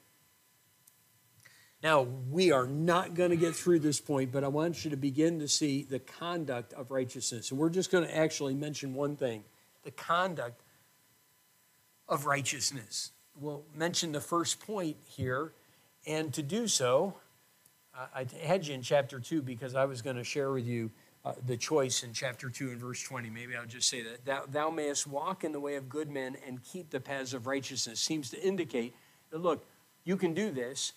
Now, 1.83 2.03
we 2.03 2.51
are 2.51 2.67
not 2.67 3.15
going 3.15 3.31
to 3.31 3.37
get 3.37 3.55
through 3.55 3.79
this 3.79 4.01
point, 4.01 4.33
but 4.33 4.43
I 4.43 4.49
want 4.49 4.85
you 4.85 4.91
to 4.91 4.97
begin 4.97 5.39
to 5.39 5.49
see 5.49 5.85
the 5.85 6.01
conduct 6.01 6.73
of 6.73 6.91
righteousness. 6.91 7.51
And 7.51 7.61
we're 7.61 7.71
just 7.71 7.93
going 7.93 8.05
to 8.05 8.17
actually 8.17 8.55
mention 8.55 8.95
one 8.95 9.17
thing 9.17 9.45
the 9.85 9.91
conduct 9.93 10.63
of 12.09 12.27
righteousness. 12.27 13.13
We'll 13.41 13.63
mention 13.75 14.13
the 14.13 14.21
first 14.21 14.61
point 14.61 14.97
here, 15.07 15.53
and 16.07 16.33
to 16.35 16.43
do 16.43 16.67
so, 16.67 17.15
I 18.15 18.27
had 18.43 18.67
you 18.67 18.75
in 18.75 18.83
chapter 18.83 19.19
2 19.21 19.43
because 19.43 19.75
I 19.75 19.85
was 19.85 20.03
going 20.03 20.17
to 20.17 20.25
share 20.25 20.51
with 20.53 20.67
you 20.67 20.91
uh, 21.25 21.33
the 21.47 21.57
choice 21.57 22.03
in 22.03 22.13
chapter 22.13 22.49
2 22.49 22.71
and 22.71 22.81
verse 22.81 23.03
20. 23.03 23.29
Maybe 23.31 23.57
I'll 23.57 23.67
just 23.67 23.89
say 23.89 24.03
that. 24.03 24.25
Thou, 24.25 24.45
thou 24.51 24.71
mayest 24.71 25.07
walk 25.07 25.45
in 25.45 25.53
the 25.53 25.61
way 25.61 25.75
of 25.75 25.89
good 25.89 26.11
men 26.11 26.37
and 26.47 26.63
keep 26.63 26.91
the 26.91 27.01
paths 27.01 27.35
of 27.35 27.47
righteousness 27.47 28.01
seems 28.01 28.31
to 28.31 28.43
indicate 28.43 28.95
that, 29.31 29.39
look, 29.39 29.65
you 30.05 30.17
can 30.17 30.33
do 30.33 30.51
this, 30.51 30.93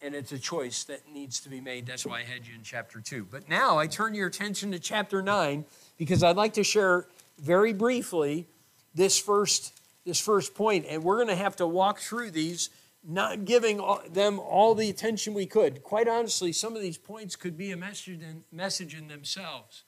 and 0.00 0.14
it's 0.14 0.32
a 0.32 0.38
choice 0.38 0.84
that 0.84 1.00
needs 1.12 1.40
to 1.40 1.48
be 1.48 1.60
made. 1.60 1.86
That's 1.86 2.06
why 2.06 2.20
I 2.20 2.22
had 2.22 2.46
you 2.46 2.54
in 2.54 2.62
chapter 2.62 3.00
2. 3.00 3.26
But 3.30 3.48
now 3.48 3.78
I 3.78 3.86
turn 3.86 4.14
your 4.14 4.28
attention 4.28 4.72
to 4.72 4.78
chapter 4.78 5.22
9 5.22 5.64
because 5.96 6.22
I'd 6.22 6.36
like 6.36 6.54
to 6.54 6.64
share 6.64 7.06
very 7.38 7.72
briefly 7.72 8.46
this 8.94 9.18
first, 9.18 9.77
this 10.08 10.18
first 10.20 10.54
point, 10.54 10.86
and 10.88 11.04
we're 11.04 11.16
going 11.16 11.28
to 11.28 11.36
have 11.36 11.56
to 11.56 11.66
walk 11.66 12.00
through 12.00 12.32
these 12.32 12.70
not 13.04 13.44
giving 13.44 13.80
them 14.10 14.40
all 14.40 14.74
the 14.74 14.90
attention 14.90 15.32
we 15.34 15.46
could. 15.46 15.82
Quite 15.82 16.08
honestly, 16.08 16.52
some 16.52 16.74
of 16.74 16.82
these 16.82 16.98
points 16.98 17.36
could 17.36 17.56
be 17.56 17.70
a 17.70 17.76
message 17.76 18.20
in, 18.22 18.42
message 18.50 18.94
in 18.94 19.08
themselves. 19.08 19.84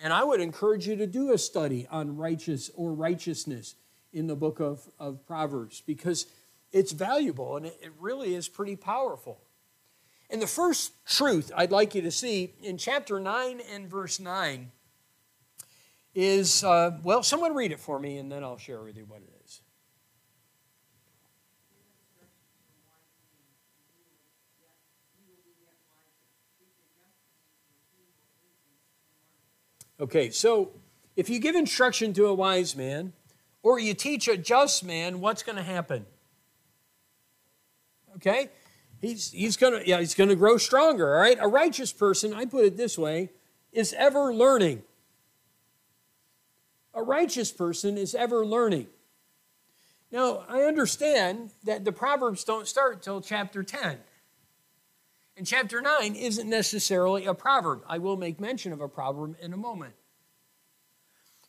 And 0.00 0.12
I 0.12 0.24
would 0.24 0.40
encourage 0.40 0.86
you 0.86 0.96
to 0.96 1.06
do 1.06 1.32
a 1.32 1.38
study 1.38 1.86
on 1.90 2.16
righteous 2.16 2.70
or 2.74 2.92
righteousness 2.92 3.74
in 4.12 4.28
the 4.28 4.36
book 4.36 4.60
of, 4.60 4.88
of 4.98 5.26
Proverbs 5.26 5.82
because 5.84 6.26
it's 6.72 6.92
valuable 6.92 7.56
and 7.56 7.66
it, 7.66 7.78
it 7.82 7.92
really 8.00 8.34
is 8.34 8.48
pretty 8.48 8.76
powerful. 8.76 9.40
And 10.30 10.40
the 10.40 10.46
first 10.46 10.92
truth 11.06 11.50
I'd 11.54 11.72
like 11.72 11.94
you 11.94 12.02
to 12.02 12.10
see 12.10 12.54
in 12.62 12.78
chapter 12.78 13.18
9 13.20 13.60
and 13.72 13.88
verse 13.88 14.20
9 14.20 14.70
is 16.20 16.64
uh, 16.64 16.98
well, 17.04 17.22
someone 17.22 17.54
read 17.54 17.70
it 17.70 17.78
for 17.78 18.00
me 18.00 18.18
and 18.18 18.30
then 18.30 18.42
I'll 18.42 18.58
share 18.58 18.82
with 18.82 18.96
you 18.96 19.04
what 19.04 19.20
it 19.20 19.30
is. 19.44 19.62
Okay, 30.00 30.30
so 30.30 30.72
if 31.14 31.30
you 31.30 31.38
give 31.38 31.54
instruction 31.54 32.12
to 32.14 32.26
a 32.26 32.34
wise 32.34 32.74
man 32.74 33.12
or 33.62 33.78
you 33.78 33.94
teach 33.94 34.26
a 34.26 34.36
just 34.36 34.82
man, 34.82 35.20
what's 35.20 35.44
going 35.44 35.54
to 35.54 35.62
happen? 35.62 36.04
Okay? 38.16 38.50
He's, 39.00 39.30
he's 39.30 39.56
to 39.56 39.88
yeah, 39.88 40.00
he's 40.00 40.14
to 40.30 40.34
grow 40.34 40.56
stronger, 40.56 41.14
all 41.14 41.22
right? 41.22 41.38
A 41.40 41.46
righteous 41.46 41.92
person, 41.92 42.34
I 42.34 42.44
put 42.44 42.64
it 42.64 42.76
this 42.76 42.98
way, 42.98 43.30
is 43.72 43.94
ever 43.96 44.34
learning. 44.34 44.82
A 46.94 47.02
righteous 47.02 47.52
person 47.52 47.96
is 47.98 48.14
ever 48.14 48.44
learning. 48.44 48.88
Now, 50.10 50.44
I 50.48 50.62
understand 50.62 51.50
that 51.64 51.84
the 51.84 51.92
Proverbs 51.92 52.44
don't 52.44 52.66
start 52.66 52.96
until 52.96 53.20
chapter 53.20 53.62
10. 53.62 53.98
And 55.36 55.46
chapter 55.46 55.80
9 55.80 56.16
isn't 56.16 56.48
necessarily 56.48 57.26
a 57.26 57.34
proverb. 57.34 57.82
I 57.88 57.98
will 57.98 58.16
make 58.16 58.40
mention 58.40 58.72
of 58.72 58.80
a 58.80 58.88
proverb 58.88 59.36
in 59.40 59.52
a 59.52 59.56
moment. 59.56 59.94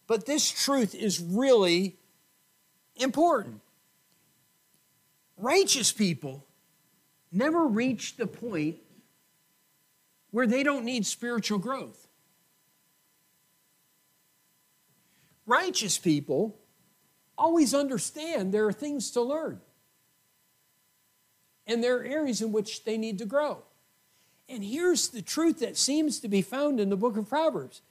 But 0.05 0.25
this 0.25 0.49
truth 0.49 0.93
is 0.93 1.19
really 1.19 1.97
important. 2.95 3.61
Righteous 5.37 5.91
people 5.91 6.45
never 7.31 7.65
reach 7.65 8.17
the 8.17 8.27
point 8.27 8.77
where 10.31 10.45
they 10.45 10.63
don't 10.63 10.83
need 10.83 11.05
spiritual 11.05 11.59
growth. 11.59 12.08
Righteous 15.49 15.97
people 15.97 16.59
always 17.35 17.73
understand 17.73 18.53
there 18.53 18.67
are 18.67 18.71
things 18.71 19.09
to 19.11 19.21
learn, 19.23 19.59
and 21.65 21.83
there 21.83 21.97
are 21.97 22.03
areas 22.03 22.43
in 22.43 22.51
which 22.51 22.83
they 22.83 22.99
need 22.99 23.17
to 23.17 23.25
grow. 23.25 23.63
And 24.47 24.63
here's 24.63 25.07
the 25.07 25.23
truth 25.23 25.61
that 25.61 25.75
seems 25.75 26.19
to 26.19 26.27
be 26.27 26.43
found 26.43 26.79
in 26.79 26.89
the 26.89 26.95
book 26.95 27.17
of 27.17 27.27
Proverbs 27.27 27.81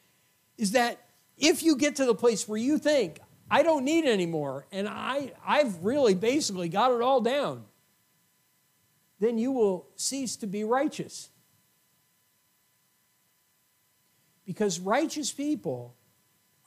is 0.56 0.70
that 0.70 1.04
if 1.36 1.64
you 1.64 1.74
get 1.74 1.96
to 1.96 2.04
the 2.04 2.14
place 2.14 2.46
where 2.46 2.60
you 2.60 2.78
think, 2.78 3.18
I 3.50 3.64
don't 3.64 3.84
need 3.84 4.04
anymore, 4.04 4.68
and 4.70 4.88
I, 4.88 5.32
I've 5.44 5.82
really 5.84 6.14
basically 6.14 6.68
got 6.68 6.92
it 6.92 7.02
all 7.02 7.20
down, 7.20 7.64
then 9.18 9.36
you 9.36 9.50
will 9.50 9.88
cease 9.96 10.36
to 10.36 10.46
be 10.46 10.62
righteous. 10.62 11.28
Because 14.46 14.78
righteous 14.78 15.32
people 15.32 15.96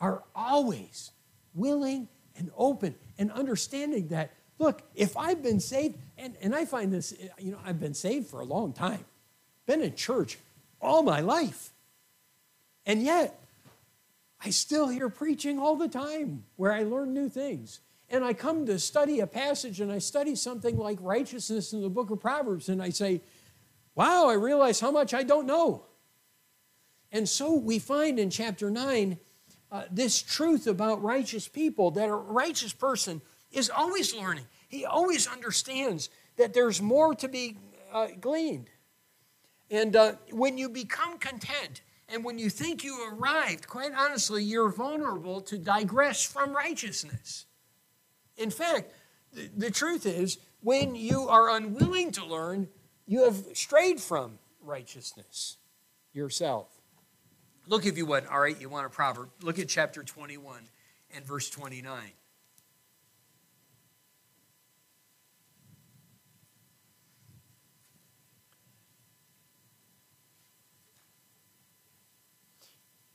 are 0.02 0.24
always 0.36 1.12
willing 1.54 2.10
and 2.36 2.52
open 2.58 2.96
and 3.18 3.32
understanding 3.32 4.10
that, 4.10 4.34
look, 4.60 4.82
if 4.96 5.16
I've 5.16 5.42
been 5.42 5.62
saved, 5.62 5.98
and, 6.18 6.36
and 6.42 6.54
I 6.54 6.66
find 6.66 6.92
this, 6.92 7.14
you 7.40 7.52
know, 7.52 7.60
I've 7.64 7.80
been 7.80 7.94
saved 7.94 8.28
for 8.28 8.42
a 8.42 8.46
long 8.46 8.74
time 8.74 9.06
been 9.72 9.82
in 9.82 9.96
church 9.96 10.38
all 10.82 11.04
my 11.04 11.22
life. 11.22 11.72
And 12.86 13.02
yet, 13.04 13.40
I 14.44 14.50
still 14.50 14.88
hear 14.88 15.08
preaching 15.08 15.60
all 15.60 15.76
the 15.76 15.88
time 15.88 16.44
where 16.56 16.72
I 16.72 16.84
learn 16.84 17.14
new 17.14 17.30
things. 17.30 17.80
And 18.10 18.26
I 18.26 18.34
come 18.34 18.66
to 18.66 18.80
study 18.80 19.20
a 19.22 19.28
passage 19.28 19.80
and 19.80 19.92
I 19.92 20.00
study 20.00 20.36
something 20.36 20.78
like 20.78 20.98
righteousness 21.00 21.72
in 21.72 21.82
the 21.82 21.90
book 21.90 22.10
of 22.10 22.20
Proverbs 22.20 22.68
and 22.68 22.82
I 22.82 22.90
say, 22.90 23.22
wow, 23.96 24.28
I 24.28 24.34
realize 24.34 24.80
how 24.80 24.92
much 24.92 25.14
I 25.14 25.24
don't 25.24 25.46
know. 25.46 25.86
And 27.12 27.30
so 27.30 27.54
we 27.56 27.80
find 27.80 28.20
in 28.20 28.30
chapter 28.30 28.70
9 28.70 29.18
uh, 29.72 29.84
this 29.90 30.22
truth 30.22 30.68
about 30.68 31.02
righteous 31.02 31.48
people 31.48 31.92
that 31.92 32.10
a 32.10 32.16
righteous 32.16 32.74
person 32.74 33.22
is 33.52 33.70
always 33.70 34.14
learning. 34.14 34.46
He 34.68 34.86
always 34.86 35.28
understands 35.28 36.10
that 36.38 36.54
there's 36.54 36.82
more 36.82 37.16
to 37.16 37.28
be 37.28 37.58
uh, 37.94 38.08
gleaned. 38.20 38.70
And 39.70 39.96
uh, 39.96 40.14
when 40.32 40.58
you 40.58 40.70
become 40.70 41.18
content 41.18 41.82
and 42.10 42.26
when 42.26 42.38
you 42.38 42.50
think 42.50 42.84
you 42.84 43.10
arrived, 43.14 43.68
quite 43.68 43.94
honestly, 43.98 44.44
you're 44.44 44.72
vulnerable 44.72 45.40
to 45.42 45.58
digress 45.58 46.24
from 46.24 46.54
righteousness. 46.54 47.46
In 48.38 48.50
fact, 48.50 48.92
the, 49.32 49.50
the 49.56 49.72
truth 49.72 50.06
is, 50.06 50.38
when 50.62 50.96
you 50.96 51.28
are 51.30 51.50
unwilling 51.50 52.12
to 52.12 52.26
learn, 52.26 52.68
you 53.08 53.24
have 53.24 53.46
strayed 53.54 54.02
from 54.02 54.40
righteousness 54.62 55.58
yourself. 56.14 56.81
Look, 57.68 57.86
if 57.86 57.98
you 57.98 58.06
would, 58.08 58.26
all 58.28 58.40
right, 58.40 58.60
you 58.60 58.70
want 58.70 58.86
a 58.86 58.90
proverb. 58.90 59.30
Look 59.42 59.60
at 59.60 59.70
chapter 59.70 60.04
21 60.04 60.64
and 61.14 61.26
verse 61.26 61.50
29. 61.50 62.12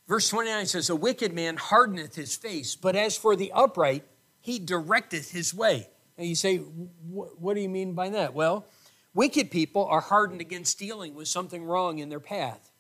Verse 0.08 0.28
29 0.28 0.66
says, 0.66 0.88
A 0.88 0.96
wicked 0.96 1.32
man 1.32 1.56
hardeneth 1.56 2.14
his 2.14 2.36
face, 2.36 2.76
but 2.76 2.94
as 2.94 3.16
for 3.16 3.34
the 3.34 3.50
upright, 3.52 4.04
he 4.40 4.60
directeth 4.60 5.32
his 5.32 5.52
way. 5.52 5.88
And 6.16 6.28
you 6.28 6.36
say, 6.36 6.58
What 6.58 7.54
do 7.54 7.60
you 7.60 7.68
mean 7.68 7.94
by 7.94 8.10
that? 8.10 8.32
Well, 8.32 8.66
wicked 9.14 9.50
people 9.50 9.84
are 9.86 10.00
hardened 10.00 10.40
against 10.40 10.78
dealing 10.78 11.14
with 11.14 11.28
something 11.28 11.64
wrong 11.64 11.98
in 11.98 12.08
their 12.08 12.20
path. 12.20 12.70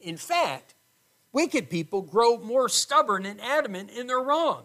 In 0.00 0.16
fact, 0.16 0.74
wicked 1.32 1.70
people 1.70 2.02
grow 2.02 2.38
more 2.38 2.68
stubborn 2.68 3.26
and 3.26 3.40
adamant 3.40 3.90
in 3.90 4.06
their 4.06 4.20
wrong. 4.20 4.64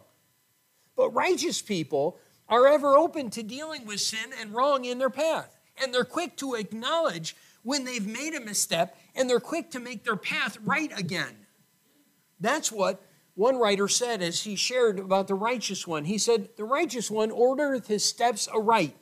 But 0.96 1.12
righteous 1.12 1.62
people 1.62 2.18
are 2.48 2.68
ever 2.68 2.98
open 2.98 3.30
to 3.32 3.44
dealing 3.44 3.86
with 3.86 4.02
sin 4.02 4.32
and 4.39 4.54
wrong 4.54 4.86
in 4.86 4.98
their 4.98 5.10
path. 5.10 5.58
And 5.82 5.94
they're 5.94 6.04
quick 6.04 6.36
to 6.38 6.56
acknowledge 6.56 7.36
when 7.63 7.86
they've 7.86 8.06
made 8.06 8.34
a 8.34 8.39
misstep 8.39 8.98
and 9.15 9.30
they're 9.30 9.39
quick 9.39 9.72
to 9.72 9.80
make 9.80 10.04
their 10.04 10.15
path 10.15 10.58
right 10.63 10.92
again. 10.98 11.46
That's 12.39 12.72
what 12.72 13.02
one 13.36 13.58
writer 13.58 13.88
said 13.88 14.22
as 14.22 14.44
he 14.44 14.56
shared 14.56 15.00
about 15.00 15.28
the 15.28 15.36
righteous 15.36 15.88
one. 15.88 16.06
He 16.06 16.18
said, 16.18 16.50
The 16.58 16.65
righteous 16.65 17.10
one 17.10 17.32
ordereth 17.32 17.88
his 17.88 18.04
steps 18.04 18.48
aright. 18.48 18.98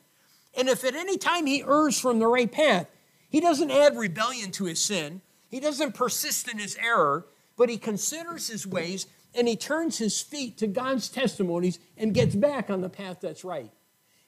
And 0.56 0.70
if 0.70 0.84
at 0.84 0.96
any 0.96 1.18
time 1.18 1.46
he 1.46 1.64
errs 1.64 2.00
from 2.00 2.20
the 2.20 2.28
right 2.28 2.52
path, 2.52 2.90
he 3.30 3.40
doesn't 3.40 3.72
add 3.72 3.98
rebellion 3.98 4.52
to 4.52 4.66
his 4.66 4.80
sin, 4.80 5.22
he 5.50 5.60
doesn't 5.60 5.94
persist 5.94 6.48
in 6.48 6.60
his 6.60 6.78
error, 6.78 7.26
but 7.56 7.70
he 7.70 7.78
considers 7.78 8.48
his 8.48 8.68
ways 8.68 9.08
and 9.36 9.48
he 9.48 9.56
turns 9.56 9.98
his 9.98 10.22
feet 10.22 10.58
to 10.58 10.68
God's 10.68 11.10
testimonies 11.10 11.80
and 11.98 12.14
gets 12.14 12.36
back 12.36 12.70
on 12.70 12.82
the 12.82 12.90
path 12.90 13.20
that's 13.22 13.44
right. 13.44 13.72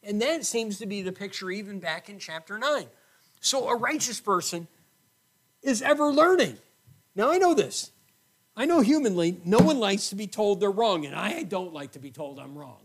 And 0.03 0.21
that 0.21 0.45
seems 0.45 0.77
to 0.79 0.85
be 0.85 1.01
the 1.01 1.11
picture 1.11 1.49
even 1.49 1.79
back 1.79 2.09
in 2.09 2.19
chapter 2.19 2.57
9. 2.57 2.85
So 3.41 3.67
a 3.69 3.75
righteous 3.75 4.19
person 4.19 4.67
is 5.61 5.81
ever 5.81 6.11
learning. 6.11 6.57
Now 7.15 7.31
I 7.31 7.37
know 7.37 7.53
this. 7.53 7.91
I 8.55 8.65
know 8.65 8.81
humanly, 8.81 9.39
no 9.45 9.59
one 9.59 9.79
likes 9.79 10.09
to 10.09 10.15
be 10.15 10.27
told 10.27 10.59
they're 10.59 10.69
wrong, 10.69 11.05
and 11.05 11.15
I 11.15 11.43
don't 11.43 11.73
like 11.73 11.93
to 11.93 11.99
be 11.99 12.11
told 12.11 12.39
I'm 12.39 12.57
wrong. 12.57 12.81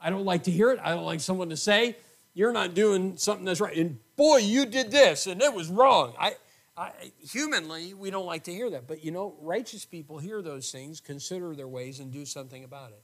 I 0.00 0.08
don't 0.08 0.24
like 0.24 0.44
to 0.44 0.50
hear 0.50 0.70
it. 0.70 0.80
I 0.82 0.94
don't 0.94 1.04
like 1.04 1.20
someone 1.20 1.50
to 1.50 1.56
say, 1.56 1.96
You're 2.32 2.52
not 2.52 2.74
doing 2.74 3.18
something 3.18 3.44
that's 3.44 3.60
right. 3.60 3.76
And 3.76 3.98
boy, 4.16 4.38
you 4.38 4.64
did 4.64 4.90
this, 4.90 5.26
and 5.26 5.42
it 5.42 5.52
was 5.52 5.68
wrong. 5.68 6.14
I, 6.18 6.34
I, 6.76 6.92
humanly, 7.20 7.94
we 7.94 8.10
don't 8.10 8.26
like 8.26 8.44
to 8.44 8.52
hear 8.52 8.68
that. 8.70 8.86
But 8.86 9.04
you 9.04 9.10
know, 9.10 9.34
righteous 9.40 9.84
people 9.84 10.18
hear 10.18 10.42
those 10.42 10.70
things, 10.70 11.00
consider 11.00 11.54
their 11.54 11.68
ways, 11.68 12.00
and 12.00 12.12
do 12.12 12.26
something 12.26 12.64
about 12.64 12.90
it. 12.90 13.02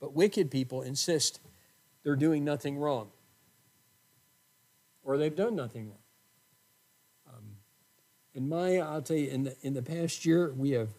But 0.00 0.14
wicked 0.14 0.50
people 0.50 0.82
insist 0.82 1.40
they're 2.04 2.16
doing 2.16 2.44
nothing 2.44 2.78
wrong 2.78 3.10
or 5.08 5.16
they've 5.16 5.34
done 5.34 5.56
nothing 5.56 5.88
wrong. 5.88 5.98
Um, 7.28 7.44
in 8.34 8.48
my, 8.48 8.76
I'll 8.76 9.00
tell 9.00 9.16
you, 9.16 9.30
in 9.30 9.44
the, 9.44 9.56
in 9.62 9.72
the 9.72 9.82
past 9.82 10.26
year, 10.26 10.52
we 10.54 10.72
have, 10.72 10.90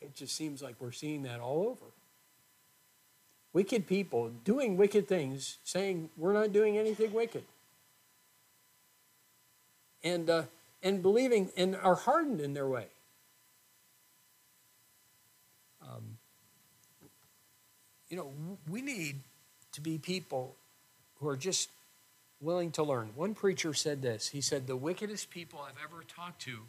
it 0.00 0.14
just 0.14 0.36
seems 0.36 0.62
like 0.62 0.76
we're 0.78 0.92
seeing 0.92 1.24
that 1.24 1.40
all 1.40 1.62
over. 1.68 1.86
Wicked 3.52 3.88
people 3.88 4.30
doing 4.44 4.76
wicked 4.76 5.08
things, 5.08 5.58
saying 5.64 6.10
we're 6.16 6.32
not 6.32 6.52
doing 6.52 6.78
anything 6.78 7.12
wicked. 7.12 7.44
And, 10.04 10.30
uh, 10.30 10.42
and 10.82 11.02
believing 11.02 11.50
and 11.56 11.74
are 11.74 11.94
hardened 11.96 12.40
in 12.40 12.52
their 12.52 12.68
way. 12.68 12.86
Um, 15.82 16.18
you 18.08 18.16
know, 18.16 18.30
we 18.70 18.82
need 18.82 19.20
to 19.72 19.80
be 19.80 19.98
people 19.98 20.54
who 21.16 21.28
are 21.28 21.36
just 21.36 21.70
willing 22.40 22.70
to 22.72 22.82
learn. 22.82 23.10
One 23.16 23.34
preacher 23.34 23.74
said 23.74 24.02
this 24.02 24.28
He 24.28 24.40
said, 24.40 24.66
The 24.66 24.76
wickedest 24.76 25.30
people 25.30 25.60
I've 25.66 25.82
ever 25.82 26.04
talked 26.04 26.42
to 26.42 26.60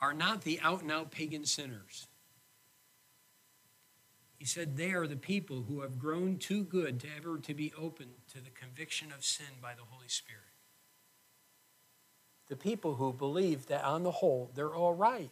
are 0.00 0.12
not 0.12 0.42
the 0.42 0.60
out 0.60 0.82
and 0.82 0.90
out 0.90 1.10
pagan 1.10 1.44
sinners. 1.44 2.06
He 4.38 4.44
said, 4.44 4.76
They 4.76 4.92
are 4.92 5.06
the 5.06 5.16
people 5.16 5.64
who 5.68 5.82
have 5.82 5.98
grown 5.98 6.36
too 6.38 6.64
good 6.64 7.00
to 7.00 7.06
ever 7.16 7.38
to 7.38 7.54
be 7.54 7.72
open 7.78 8.06
to 8.32 8.40
the 8.42 8.50
conviction 8.50 9.12
of 9.12 9.24
sin 9.24 9.60
by 9.62 9.74
the 9.74 9.82
Holy 9.88 10.08
Spirit. 10.08 10.49
The 12.50 12.56
people 12.56 12.96
who 12.96 13.12
believe 13.12 13.66
that 13.66 13.84
on 13.84 14.02
the 14.02 14.10
whole 14.10 14.50
they're 14.54 14.74
all 14.74 14.92
right. 14.92 15.30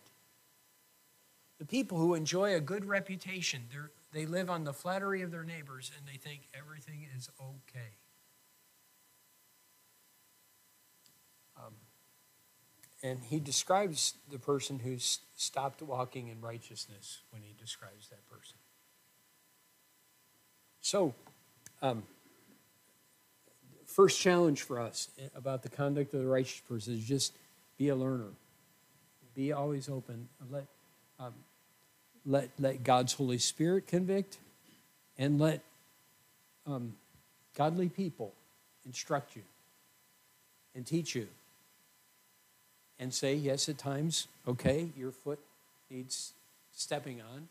The 1.58 1.64
people 1.64 1.98
who 1.98 2.14
enjoy 2.14 2.54
a 2.54 2.60
good 2.60 2.84
reputation, 2.84 3.64
they're, 3.70 3.90
live 4.24 4.48
on 4.48 4.64
the 4.64 4.72
flattery 4.72 5.22
of 5.22 5.30
their 5.30 5.42
neighbors 5.42 5.90
and 5.96 6.06
they 6.06 6.16
think 6.16 6.42
everything 6.54 7.06
is 7.16 7.28
okay. 7.40 7.90
Um, 11.56 11.74
and 13.02 13.20
he 13.24 13.40
describes 13.40 14.14
the 14.30 14.38
person 14.38 14.78
who's 14.78 15.20
stopped 15.36 15.82
walking 15.82 16.28
in 16.28 16.40
righteousness 16.40 17.22
when 17.30 17.42
he 17.42 17.54
describes 17.60 18.08
that 18.08 18.26
person. 18.28 18.56
So, 20.80 21.14
um, 21.82 22.04
first 23.98 24.20
challenge 24.20 24.62
for 24.62 24.78
us 24.78 25.08
about 25.34 25.64
the 25.64 25.68
conduct 25.68 26.14
of 26.14 26.20
the 26.20 26.28
righteous 26.28 26.60
person 26.68 26.94
is 26.94 27.02
just 27.02 27.32
be 27.78 27.88
a 27.88 27.96
learner. 27.96 28.30
Be 29.34 29.52
always 29.52 29.88
open. 29.88 30.28
Let 30.52 30.66
um, 31.18 31.34
let, 32.24 32.50
let 32.60 32.84
God's 32.84 33.12
Holy 33.14 33.38
Spirit 33.38 33.88
convict, 33.88 34.36
and 35.18 35.40
let 35.40 35.62
um, 36.64 36.94
godly 37.56 37.88
people 37.88 38.32
instruct 38.86 39.34
you 39.34 39.42
and 40.76 40.86
teach 40.86 41.16
you. 41.16 41.26
And 43.00 43.12
say, 43.12 43.34
yes, 43.34 43.68
at 43.68 43.78
times, 43.78 44.28
okay, 44.46 44.90
your 44.96 45.10
foot 45.10 45.40
needs 45.90 46.34
stepping 46.72 47.20
on. 47.20 47.48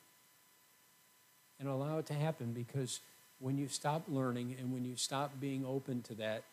And 1.60 1.68
allow 1.68 1.98
it 1.98 2.06
to 2.06 2.14
happen 2.14 2.54
because 2.54 3.02
when 3.40 3.58
you 3.58 3.68
stop 3.68 4.04
learning 4.08 4.56
and 4.60 4.74
when 4.74 4.86
you 4.86 4.96
stop 4.96 5.40
being 5.40 5.66
open 5.66 6.02
to 6.04 6.16
that, 6.16 6.44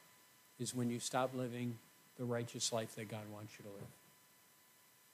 is 0.60 0.74
when 0.74 0.90
you 0.90 1.00
stop 1.00 1.30
living 1.34 1.76
the 2.18 2.24
righteous 2.24 2.72
life 2.72 2.94
that 2.94 3.08
God 3.08 3.22
wants 3.32 3.54
you 3.58 3.64
to 3.64 3.70
live. 3.70 3.90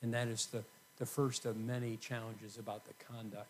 And 0.02 0.12
that 0.14 0.28
is 0.28 0.46
the 0.46 0.62
the 1.00 1.06
first 1.06 1.46
of 1.46 1.56
many 1.56 1.96
challenges 1.96 2.58
about 2.58 2.82
the 2.86 2.94
conduct 3.12 3.48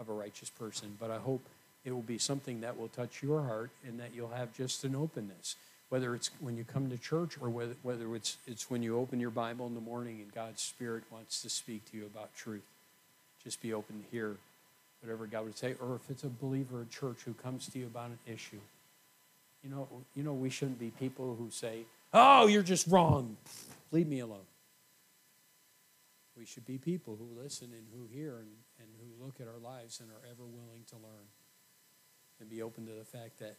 of 0.00 0.08
a 0.08 0.12
righteous 0.12 0.50
person. 0.50 0.96
But 0.98 1.10
I 1.10 1.18
hope 1.18 1.42
it 1.84 1.92
will 1.92 2.00
be 2.00 2.18
something 2.18 2.62
that 2.62 2.78
will 2.78 2.88
touch 2.88 3.22
your 3.22 3.42
heart 3.42 3.70
and 3.86 4.00
that 4.00 4.14
you'll 4.14 4.30
have 4.30 4.56
just 4.56 4.82
an 4.82 4.96
openness, 4.96 5.56
whether 5.90 6.14
it's 6.14 6.30
when 6.40 6.56
you 6.56 6.64
come 6.64 6.88
to 6.88 6.96
church 6.96 7.36
or 7.40 7.50
whether, 7.50 7.74
whether 7.82 8.16
it's, 8.16 8.38
it's 8.46 8.70
when 8.70 8.82
you 8.82 8.98
open 8.98 9.20
your 9.20 9.30
Bible 9.30 9.66
in 9.66 9.74
the 9.74 9.80
morning 9.82 10.20
and 10.22 10.34
God's 10.34 10.62
Spirit 10.62 11.04
wants 11.12 11.42
to 11.42 11.50
speak 11.50 11.88
to 11.90 11.98
you 11.98 12.06
about 12.06 12.34
truth. 12.34 12.64
Just 13.44 13.60
be 13.60 13.74
open 13.74 14.02
to 14.02 14.10
hear 14.10 14.36
whatever 15.02 15.26
God 15.26 15.44
would 15.44 15.58
say, 15.58 15.74
or 15.80 15.96
if 15.96 16.08
it's 16.08 16.22
a 16.22 16.28
believer 16.28 16.82
at 16.82 16.90
church 16.90 17.18
who 17.24 17.34
comes 17.34 17.68
to 17.68 17.78
you 17.78 17.86
about 17.86 18.10
an 18.10 18.18
issue. 18.26 18.60
You 19.62 19.70
know, 19.70 19.88
you 20.14 20.22
know, 20.22 20.32
we 20.32 20.48
shouldn't 20.48 20.78
be 20.78 20.90
people 20.90 21.36
who 21.36 21.50
say, 21.50 21.84
"Oh, 22.12 22.46
you're 22.46 22.62
just 22.62 22.86
wrong. 22.86 23.36
Leave 23.90 24.08
me 24.08 24.20
alone." 24.20 24.46
We 26.36 26.46
should 26.46 26.64
be 26.64 26.78
people 26.78 27.16
who 27.16 27.40
listen 27.40 27.68
and 27.72 27.86
who 27.92 28.06
hear 28.06 28.38
and, 28.38 28.48
and 28.78 28.88
who 28.98 29.24
look 29.24 29.34
at 29.40 29.46
our 29.46 29.58
lives 29.58 30.00
and 30.00 30.10
are 30.10 30.26
ever 30.30 30.44
willing 30.44 30.84
to 30.88 30.96
learn 30.96 31.26
and 32.40 32.48
be 32.48 32.62
open 32.62 32.86
to 32.86 32.92
the 32.92 33.04
fact 33.04 33.38
that 33.38 33.56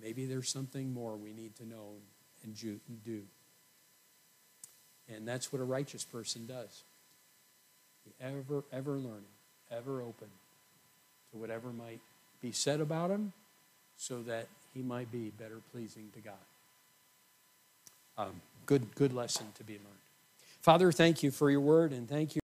maybe 0.00 0.24
there's 0.24 0.48
something 0.48 0.94
more 0.94 1.16
we 1.16 1.32
need 1.32 1.54
to 1.56 1.68
know 1.68 1.96
and 2.42 2.56
do. 3.04 3.22
And 5.14 5.28
that's 5.28 5.52
what 5.52 5.60
a 5.60 5.64
righteous 5.64 6.02
person 6.02 6.46
does. 6.46 6.84
Ever, 8.18 8.64
ever 8.72 8.92
learning, 8.92 9.24
ever 9.70 10.00
open 10.00 10.28
to 11.32 11.38
whatever 11.38 11.68
might 11.72 12.00
be 12.40 12.52
said 12.52 12.80
about 12.80 13.10
him 13.10 13.32
so 13.96 14.22
that 14.22 14.46
he 14.74 14.82
might 14.82 15.10
be 15.10 15.30
better 15.30 15.60
pleasing 15.72 16.10
to 16.14 16.20
God. 16.20 16.34
Um, 18.16 18.40
good, 18.66 18.94
good 18.94 19.12
lesson 19.12 19.46
to 19.56 19.64
be 19.64 19.74
learned. 19.74 19.86
Father, 20.60 20.92
thank 20.92 21.22
you 21.22 21.30
for 21.30 21.50
your 21.50 21.60
word 21.60 21.92
and 21.92 22.08
thank 22.08 22.34
you. 22.34 22.39